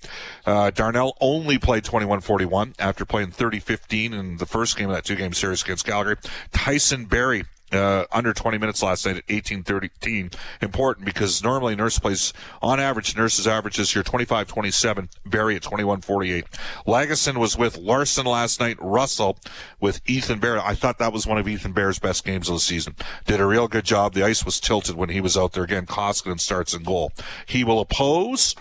Uh, 0.46 0.72
Darnell 0.72 1.18
only 1.20 1.58
played 1.58 1.84
21-41 1.84 2.76
after 2.80 3.06
playing 3.06 3.32
30-15 3.32 4.14
in 4.14 4.38
the 4.38 4.46
first 4.46 4.78
game 4.78 4.90
of 4.90 4.96
that 4.96 5.06
two 5.06 5.16
game 5.16 5.34
series 5.34 5.64
against 5.64 5.86
Calgary. 5.86 6.18
Tyson 6.52 7.06
Barrie 7.06 7.44
uh, 7.72 8.06
under 8.12 8.34
20 8.34 8.58
minutes 8.58 8.82
last 8.82 9.06
night 9.06 9.18
at 9.18 9.28
18-13. 9.28 10.34
Important 10.62 11.06
because 11.06 11.44
normally 11.44 11.76
Nurse 11.76 12.00
plays, 12.00 12.34
on 12.62 12.80
average, 12.80 13.16
Nurse's 13.16 13.48
average 13.48 13.78
this 13.78 13.96
year 13.96 14.04
25-27, 14.04 15.10
Barrie 15.26 15.56
at 15.56 15.64
21-48. 15.64 16.46
Lagesson 16.86 17.38
was 17.38 17.58
with 17.58 17.78
Larsson 17.78 18.26
last 18.26 18.60
night, 18.60 18.78
Russell 18.80 19.38
with 19.80 20.02
Ethan 20.06 20.40
Bear. 20.40 20.60
I 20.60 20.76
thought 20.76 21.00
that 21.00 21.14
was 21.14 21.28
one 21.28 21.38
of 21.38 21.48
Ethan 21.48 21.74
Bear's 21.74 22.00
best 22.00 22.26
games 22.26 22.50
of 22.50 22.56
the 22.56 22.60
season. 22.60 22.96
Did 23.26 23.40
a 23.40 23.46
real 23.46 23.68
good 23.68 23.86
job. 23.86 24.14
The 24.14 24.24
ice 24.24 24.46
was 24.46 24.60
tilted 24.60 24.96
when 24.96 25.10
he 25.10 25.22
was 25.22 25.38
out 25.38 25.54
there 25.54 25.64
again. 25.64 25.86
Koskinen 25.86 26.40
starts 26.40 26.74
in 26.74 26.84
goal. 26.84 27.12
He 27.46 27.64
will 27.64 27.80
oppose 27.80 28.56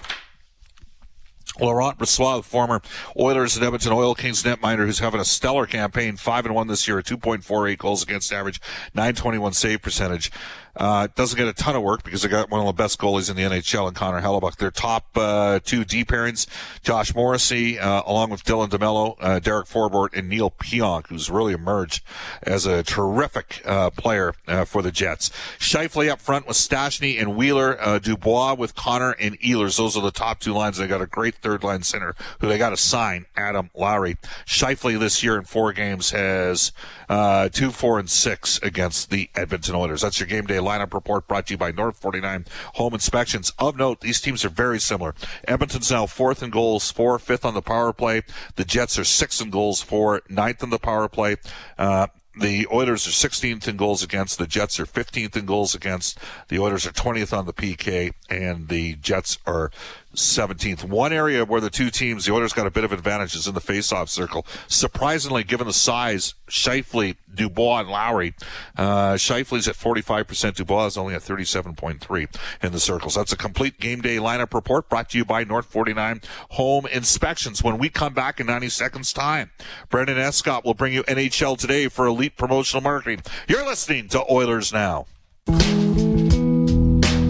Laurent 1.60 1.98
Brossoit, 1.98 2.44
former 2.44 2.80
Oilers 3.18 3.56
and 3.56 3.64
Edmonton 3.64 3.92
Oil 3.92 4.14
Kings 4.14 4.42
netminder, 4.42 4.86
who's 4.86 4.98
having 4.98 5.20
a 5.20 5.24
stellar 5.24 5.66
campaign, 5.66 6.16
five 6.16 6.44
and 6.46 6.54
one 6.54 6.66
this 6.66 6.86
year, 6.86 7.00
2.48 7.02 7.78
goals 7.78 8.02
against 8.02 8.32
average, 8.32 8.60
921 8.94 9.52
save 9.52 9.82
percentage. 9.82 10.30
Uh, 10.76 11.08
doesn't 11.14 11.38
get 11.38 11.48
a 11.48 11.52
ton 11.52 11.74
of 11.74 11.82
work 11.82 12.02
because 12.02 12.22
they 12.22 12.28
got 12.28 12.50
one 12.50 12.60
of 12.60 12.66
the 12.66 12.72
best 12.72 12.98
goalies 12.98 13.30
in 13.30 13.36
the 13.36 13.42
NHL 13.42 13.88
in 13.88 13.94
Connor 13.94 14.20
Hellebuyck. 14.20 14.56
Their 14.56 14.70
top 14.70 15.06
uh, 15.16 15.60
two 15.64 15.84
D 15.84 16.04
pairings, 16.04 16.46
Josh 16.82 17.14
Morrissey, 17.14 17.78
uh, 17.78 18.02
along 18.06 18.30
with 18.30 18.44
Dylan 18.44 18.68
DeMelo, 18.68 19.16
uh, 19.20 19.38
Derek 19.38 19.66
Forbort, 19.66 20.16
and 20.16 20.28
Neal 20.28 20.50
Pionk, 20.50 21.08
who's 21.08 21.30
really 21.30 21.52
emerged 21.52 22.04
as 22.42 22.66
a 22.66 22.82
terrific 22.82 23.62
uh, 23.64 23.90
player 23.90 24.34
uh, 24.46 24.64
for 24.64 24.82
the 24.82 24.92
Jets. 24.92 25.30
Scheifele 25.58 26.10
up 26.10 26.20
front 26.20 26.46
with 26.46 26.56
Stastny 26.56 27.20
and 27.20 27.36
Wheeler, 27.36 27.80
uh, 27.80 27.98
Dubois 27.98 28.54
with 28.54 28.74
Connor 28.74 29.12
and 29.12 29.38
Ehlers. 29.40 29.76
Those 29.76 29.96
are 29.96 30.02
the 30.02 30.10
top 30.10 30.40
two 30.40 30.52
lines. 30.52 30.76
They 30.76 30.86
got 30.86 31.00
a 31.00 31.06
great 31.06 31.36
third 31.36 31.64
line 31.64 31.82
center 31.82 32.14
who 32.40 32.48
they 32.48 32.58
got 32.58 32.70
to 32.70 32.76
sign, 32.76 33.26
Adam 33.36 33.70
Lowry. 33.74 34.16
Scheifele 34.44 34.98
this 34.98 35.22
year 35.22 35.36
in 35.36 35.44
four 35.44 35.72
games 35.72 36.10
has 36.10 36.72
uh, 37.08 37.48
two, 37.48 37.70
four, 37.70 37.98
and 37.98 38.10
six 38.10 38.58
against 38.62 39.10
the 39.10 39.30
Edmonton 39.34 39.74
Oilers. 39.74 40.02
That's 40.02 40.20
your 40.20 40.26
game 40.26 40.46
day 40.46 40.60
lineup 40.66 40.92
report 40.92 41.28
brought 41.28 41.46
to 41.46 41.54
you 41.54 41.58
by 41.58 41.70
North 41.70 41.96
49 41.98 42.46
Home 42.74 42.94
Inspections. 42.94 43.52
Of 43.58 43.76
note, 43.76 44.00
these 44.00 44.20
teams 44.20 44.44
are 44.44 44.50
very 44.50 44.80
similar. 44.80 45.14
Edmonton's 45.46 45.90
now 45.90 46.06
fourth 46.06 46.42
in 46.42 46.50
goals, 46.50 46.90
four, 46.90 47.18
fifth 47.18 47.44
on 47.44 47.54
the 47.54 47.62
power 47.62 47.92
play. 47.92 48.22
The 48.56 48.64
Jets 48.64 48.98
are 48.98 49.04
sixth 49.04 49.40
in 49.40 49.50
goals, 49.50 49.80
four, 49.80 50.22
ninth 50.28 50.62
on 50.62 50.70
the 50.70 50.78
power 50.78 51.08
play. 51.08 51.36
Uh, 51.78 52.08
the 52.38 52.66
Oilers 52.70 53.06
are 53.06 53.28
16th 53.28 53.66
in 53.66 53.78
goals 53.78 54.02
against. 54.02 54.38
The 54.38 54.46
Jets 54.46 54.78
are 54.78 54.84
15th 54.84 55.36
in 55.36 55.46
goals 55.46 55.74
against. 55.74 56.18
The 56.48 56.58
Oilers 56.58 56.86
are 56.86 56.92
20th 56.92 57.36
on 57.36 57.46
the 57.46 57.54
PK, 57.54 58.12
and 58.28 58.68
the 58.68 58.96
Jets 58.96 59.38
are 59.46 59.70
17th. 60.16 60.84
One 60.84 61.12
area 61.12 61.44
where 61.44 61.60
the 61.60 61.70
two 61.70 61.90
teams, 61.90 62.24
the 62.24 62.32
Oilers 62.32 62.52
got 62.52 62.66
a 62.66 62.70
bit 62.70 62.84
of 62.84 62.92
advantage 62.92 63.34
is 63.34 63.46
in 63.46 63.54
the 63.54 63.60
face-off 63.60 64.08
circle. 64.08 64.46
Surprisingly, 64.66 65.44
given 65.44 65.66
the 65.66 65.72
size, 65.72 66.34
Scheifele, 66.48 67.16
Dubois, 67.32 67.80
and 67.80 67.90
Lowry, 67.90 68.34
uh, 68.76 69.14
Scheifele's 69.14 69.68
at 69.68 69.76
45%, 69.76 70.54
Dubois 70.54 70.86
is 70.86 70.96
only 70.96 71.14
at 71.14 71.22
37.3 71.22 72.36
in 72.62 72.72
the 72.72 72.80
circles. 72.80 73.14
That's 73.14 73.32
a 73.32 73.36
complete 73.36 73.78
game 73.78 74.00
day 74.00 74.16
lineup 74.16 74.54
report 74.54 74.88
brought 74.88 75.10
to 75.10 75.18
you 75.18 75.24
by 75.24 75.44
North 75.44 75.66
49 75.66 76.22
Home 76.50 76.86
Inspections. 76.86 77.62
When 77.62 77.78
we 77.78 77.88
come 77.88 78.14
back 78.14 78.40
in 78.40 78.46
90 78.46 78.70
seconds 78.70 79.12
time, 79.12 79.50
Brendan 79.90 80.18
Escott 80.18 80.64
will 80.64 80.74
bring 80.74 80.92
you 80.92 81.02
NHL 81.04 81.58
Today 81.58 81.88
for 81.88 82.06
Elite 82.06 82.36
Promotional 82.36 82.82
Marketing. 82.82 83.22
You're 83.48 83.66
listening 83.66 84.08
to 84.08 84.24
Oilers 84.30 84.72
Now. 84.72 85.06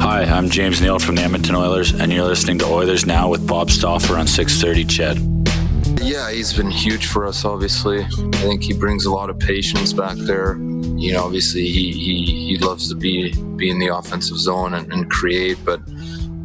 Hi, 0.08 0.22
I'm 0.22 0.48
James 0.48 0.80
Neal 0.80 1.00
from 1.00 1.16
the 1.16 1.22
Edmonton 1.22 1.56
Oilers, 1.56 1.92
and 1.92 2.12
you're 2.12 2.22
listening 2.24 2.60
to 2.60 2.64
Oilers 2.66 3.06
Now 3.06 3.28
with 3.28 3.44
Bob 3.44 3.72
Stauffer 3.72 4.16
on 4.16 4.28
630 4.28 4.84
Ched. 4.84 6.00
Yeah, 6.00 6.30
he's 6.30 6.52
been 6.52 6.70
huge 6.70 7.06
for 7.06 7.26
us, 7.26 7.44
obviously. 7.44 8.04
I 8.04 8.30
think 8.36 8.62
he 8.62 8.72
brings 8.72 9.06
a 9.06 9.10
lot 9.10 9.30
of 9.30 9.38
patience 9.40 9.92
back 9.92 10.16
there. 10.16 10.58
You 10.94 11.14
know, 11.14 11.24
obviously 11.24 11.66
he, 11.66 11.90
he, 11.90 12.24
he 12.24 12.58
loves 12.58 12.88
to 12.90 12.94
be, 12.94 13.32
be 13.56 13.68
in 13.68 13.80
the 13.80 13.88
offensive 13.88 14.38
zone 14.38 14.74
and, 14.74 14.92
and 14.92 15.10
create, 15.10 15.58
but 15.64 15.80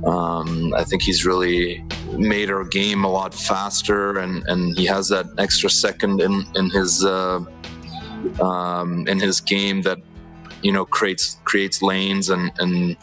um, 0.07 0.73
I 0.75 0.83
think 0.83 1.03
he's 1.03 1.23
really 1.23 1.85
made 2.13 2.49
our 2.49 2.63
game 2.63 3.03
a 3.03 3.11
lot 3.11 3.31
faster 3.31 4.17
and, 4.17 4.43
and 4.47 4.75
he 4.75 4.87
has 4.87 5.07
that 5.09 5.27
extra 5.37 5.69
second 5.69 6.19
in, 6.19 6.43
in 6.55 6.71
his 6.71 7.05
uh, 7.05 7.39
um, 8.41 9.07
in 9.07 9.19
his 9.19 9.39
game 9.39 9.83
that 9.83 9.99
you 10.63 10.71
know 10.71 10.83
creates 10.83 11.37
creates 11.43 11.83
lanes 11.83 12.29
and, 12.29 12.51
and 12.57 12.97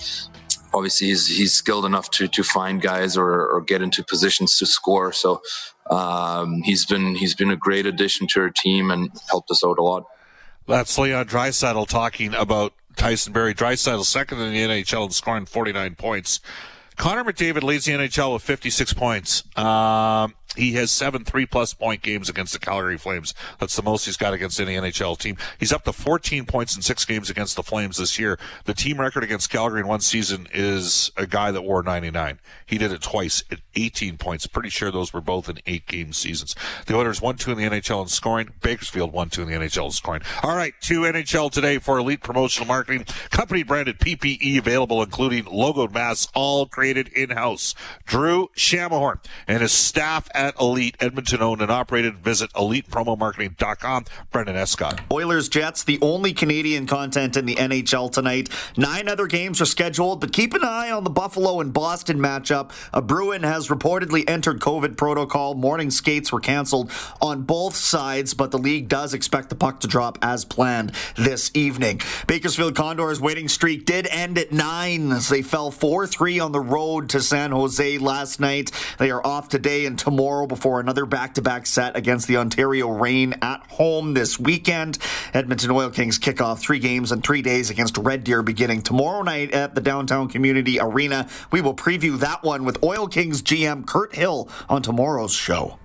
obviously 0.75 1.09
he's, 1.09 1.27
he's 1.27 1.53
skilled 1.53 1.85
enough 1.85 2.11
to 2.13 2.29
to 2.29 2.43
find 2.43 2.81
guys 2.81 3.17
or, 3.17 3.49
or 3.49 3.61
get 3.61 3.83
into 3.83 4.05
positions 4.05 4.59
to 4.59 4.67
score. 4.67 5.13
So 5.13 5.41
um, 5.91 6.63
he's 6.63 6.85
been 6.85 7.15
he's 7.15 7.35
been 7.35 7.51
a 7.51 7.57
great 7.57 7.87
addition 7.87 8.27
to 8.29 8.41
our 8.41 8.51
team 8.51 8.91
and 8.91 9.11
helped 9.29 9.51
us 9.51 9.65
out 9.65 9.79
a 9.79 9.83
lot. 9.83 10.05
That's 10.67 10.97
Leon 10.99 11.27
Draisaitl 11.27 11.89
talking 11.89 12.35
about 12.35 12.75
Tyson 12.97 13.33
Barrie. 13.33 13.55
Draisaitl 13.55 14.05
second 14.05 14.41
in 14.41 14.53
the 14.53 14.61
NHL 14.61 15.05
and 15.05 15.15
scoring 15.15 15.47
49 15.47 15.95
points. 15.95 16.41
Connor 16.97 17.25
McDavid 17.25 17.63
leads 17.63 17.85
the 17.85 17.93
NHL 17.93 18.35
with 18.35 18.43
56 18.43 18.93
points. 18.93 19.45
Um, 19.57 20.35
he 20.57 20.73
has 20.73 20.91
seven 20.91 21.25
three 21.25 21.47
plus 21.47 21.75
point 21.75 22.03
games 22.03 22.29
against 22.29 22.53
the 22.53 22.59
Calgary 22.59 22.99
Flames. 22.99 23.35
That's 23.59 23.77
the 23.77 23.83
most 23.83 24.07
he's 24.07 24.17
got 24.17 24.35
against 24.35 24.61
any 24.61 24.75
NHL 24.75 25.19
team. 25.19 25.37
He's 25.59 25.73
up 25.73 25.85
to 25.85 25.93
14 25.93 26.47
points 26.47 26.77
in 26.77 26.83
six 26.83 27.05
games 27.05 27.31
against 27.31 27.57
the 27.57 27.63
Flames 27.63 27.99
this 27.99 28.19
year. 28.19 28.39
The 28.65 28.75
team 28.75 29.01
record 29.01 29.25
against 29.25 29.51
Calgary 29.51 29.81
in 29.81 29.87
one 29.87 30.01
season 30.01 30.49
is 30.53 31.13
a 31.17 31.27
guy 31.27 31.51
that 31.51 31.63
wore 31.63 31.83
99. 31.83 32.41
He 32.67 32.79
did 32.79 32.93
it 32.93 33.03
twice 33.03 33.45
at 33.51 33.61
18 33.75 34.19
points. 34.19 34.47
Pretty 34.47 34.71
sure 34.71 34.91
those 34.91 35.13
were 35.13 35.21
both 35.21 35.49
in 35.49 35.59
eight 35.67 35.87
game 35.87 36.13
seasons. 36.13 36.55
The 36.87 36.97
Oilers 36.97 37.21
1 37.21 37.37
2 37.37 37.53
in 37.53 37.59
the 37.59 37.65
NHL 37.65 38.03
in 38.03 38.09
scoring. 38.09 38.51
Bakersfield 38.63 39.13
1 39.13 39.31
2 39.31 39.43
in 39.43 39.49
the 39.49 39.55
NHL 39.55 39.87
in 39.87 39.91
scoring. 39.93 40.23
All 40.43 40.57
right, 40.57 40.75
two 40.81 41.01
NHL 41.03 41.51
today 41.51 41.79
for 41.79 41.99
elite 41.99 42.23
promotional 42.23 42.67
marketing. 42.67 43.05
Company 43.31 43.63
branded 43.63 43.99
PPE 43.99 44.59
available, 44.59 45.03
including 45.03 45.45
logoed 45.45 45.93
masks, 45.93 46.31
all 46.35 46.67
created 46.67 47.09
in 47.09 47.31
house. 47.31 47.75
Drew 48.07 48.49
Shamahorn 48.57 49.19
and 49.47 49.63
his 49.63 49.73
staff 49.73 50.29
at 50.39 50.59
Elite, 50.61 50.97
Edmonton 51.01 51.43
owned 51.43 51.61
and 51.61 51.71
operated. 51.71 52.19
Visit 52.19 52.53
elitepromomarketing.com. 52.53 54.05
Brendan 54.31 54.57
Escott. 54.57 55.01
Oilers 55.13 55.49
Jets, 55.49 55.83
the 55.83 55.99
only 56.01 56.33
Canadian 56.33 56.87
content 56.87 57.37
in 57.37 57.45
the 57.45 57.57
NHL 57.57 58.11
tonight. 58.13 58.49
Nine 58.77 59.09
other 59.09 59.27
games 59.27 59.61
are 59.61 59.67
scheduled, 59.67 60.21
but 60.21 60.33
keep 60.33 60.55
an 60.55 60.63
eye 60.63 60.93
on 60.93 61.03
the 61.03 61.11
Buffalo 61.11 61.61
and 61.61 61.73
Boston 61.73 62.19
matchup. 62.19 62.71
A 62.93 63.03
Bruin 63.03 63.43
has 63.43 63.67
reportedly 63.67 64.29
entered 64.31 64.61
COVID 64.61 64.97
protocol. 64.97 65.55
Morning 65.55 65.91
skates 65.91 66.31
were 66.31 66.41
canceled 66.41 66.93
on 67.21 67.43
both 67.43 67.75
sides, 67.75 68.33
but 68.33 68.53
the 68.53 68.59
league 68.59 68.89
does 68.89 69.15
expect 69.15 69.49
the 69.49 69.57
puck 69.57 69.81
to 69.81 69.89
drop 69.89 70.19
as 70.23 70.45
planned 70.45 70.93
this 71.17 71.51
evening. 71.55 72.01
Bakersfield 72.29 72.77
Condors' 72.77 73.21
waiting 73.21 73.49
streak 73.49 73.85
did 73.85 74.07
end 74.07 74.39
at 74.39 74.53
nine 74.53 75.11
as 75.11 75.29
they 75.29 75.43
fell 75.43 75.73
4 75.73 76.07
3 76.07 76.39
on 76.39 76.53
the 76.53 76.61
road 76.61 77.09
to 77.11 77.21
San 77.21 77.51
Jose 77.51 77.99
last 77.99 78.39
night. 78.39 78.71
They 78.99 79.11
are 79.11 79.27
off 79.27 79.49
today 79.49 79.85
and 79.85 79.99
tomorrow 79.99 80.28
before 80.47 80.81
another 80.81 81.07
back 81.07 81.35
to 81.35 81.43
back 81.43 81.67
set 81.67 81.97
against 81.97 82.29
the 82.29 82.37
Ontario 82.37 82.89
Reign 82.89 83.35
at 83.41 83.61
home 83.71 84.15
this 84.15 84.39
weekend. 84.39 84.99
Edmonton 85.33 85.71
Oil 85.71 85.91
Kings 85.91 86.19
kick 86.19 86.41
off 86.41 86.61
three 86.61 86.79
games 86.79 87.13
in 87.13 87.23
three 87.23 87.41
days 87.41 87.71
against 87.71 87.97
Red 87.97 88.25
Deer 88.25 88.43
beginning 88.43 88.83
tomorrow 88.83 89.23
night 89.23 89.53
at 89.53 89.75
the 89.75 89.81
Downtown 89.81 90.29
Community 90.29 90.79
Arena. 90.79 91.29
We 91.51 91.61
will 91.61 91.75
preview 91.75 92.19
that 92.21 92.43
one 92.43 92.65
with 92.65 92.83
Oil 92.85 93.09
Kings 93.09 93.43
GM 93.43 93.87
Kirt 93.87 94.15
Hill 94.15 94.49
on 94.69 94.83
tomorrow's 94.83 95.33
show. 95.33 95.79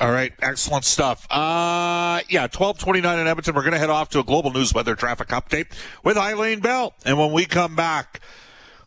All 0.00 0.12
right, 0.12 0.32
excellent 0.40 0.84
stuff. 0.84 1.26
Uh, 1.30 2.20
yeah, 2.28 2.42
1229 2.42 3.18
in 3.18 3.26
Edmonton. 3.26 3.54
We're 3.54 3.62
going 3.62 3.72
to 3.72 3.78
head 3.78 3.90
off 3.90 4.08
to 4.10 4.20
a 4.20 4.24
global 4.24 4.52
news 4.52 4.72
weather 4.72 4.94
traffic 4.94 5.28
update 5.28 5.66
with 6.04 6.16
Eileen 6.16 6.60
Bell. 6.60 6.94
And 7.04 7.18
when 7.18 7.32
we 7.32 7.44
come 7.44 7.74
back, 7.74 8.20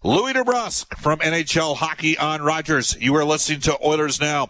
Louie 0.03 0.33
DeBrusk 0.33 0.97
from 0.97 1.19
NHL 1.19 1.77
Hockey 1.77 2.17
on 2.17 2.41
Rogers. 2.41 2.97
You 2.99 3.15
are 3.15 3.23
listening 3.23 3.61
to 3.61 3.77
Oilers 3.85 4.19
Now. 4.19 4.49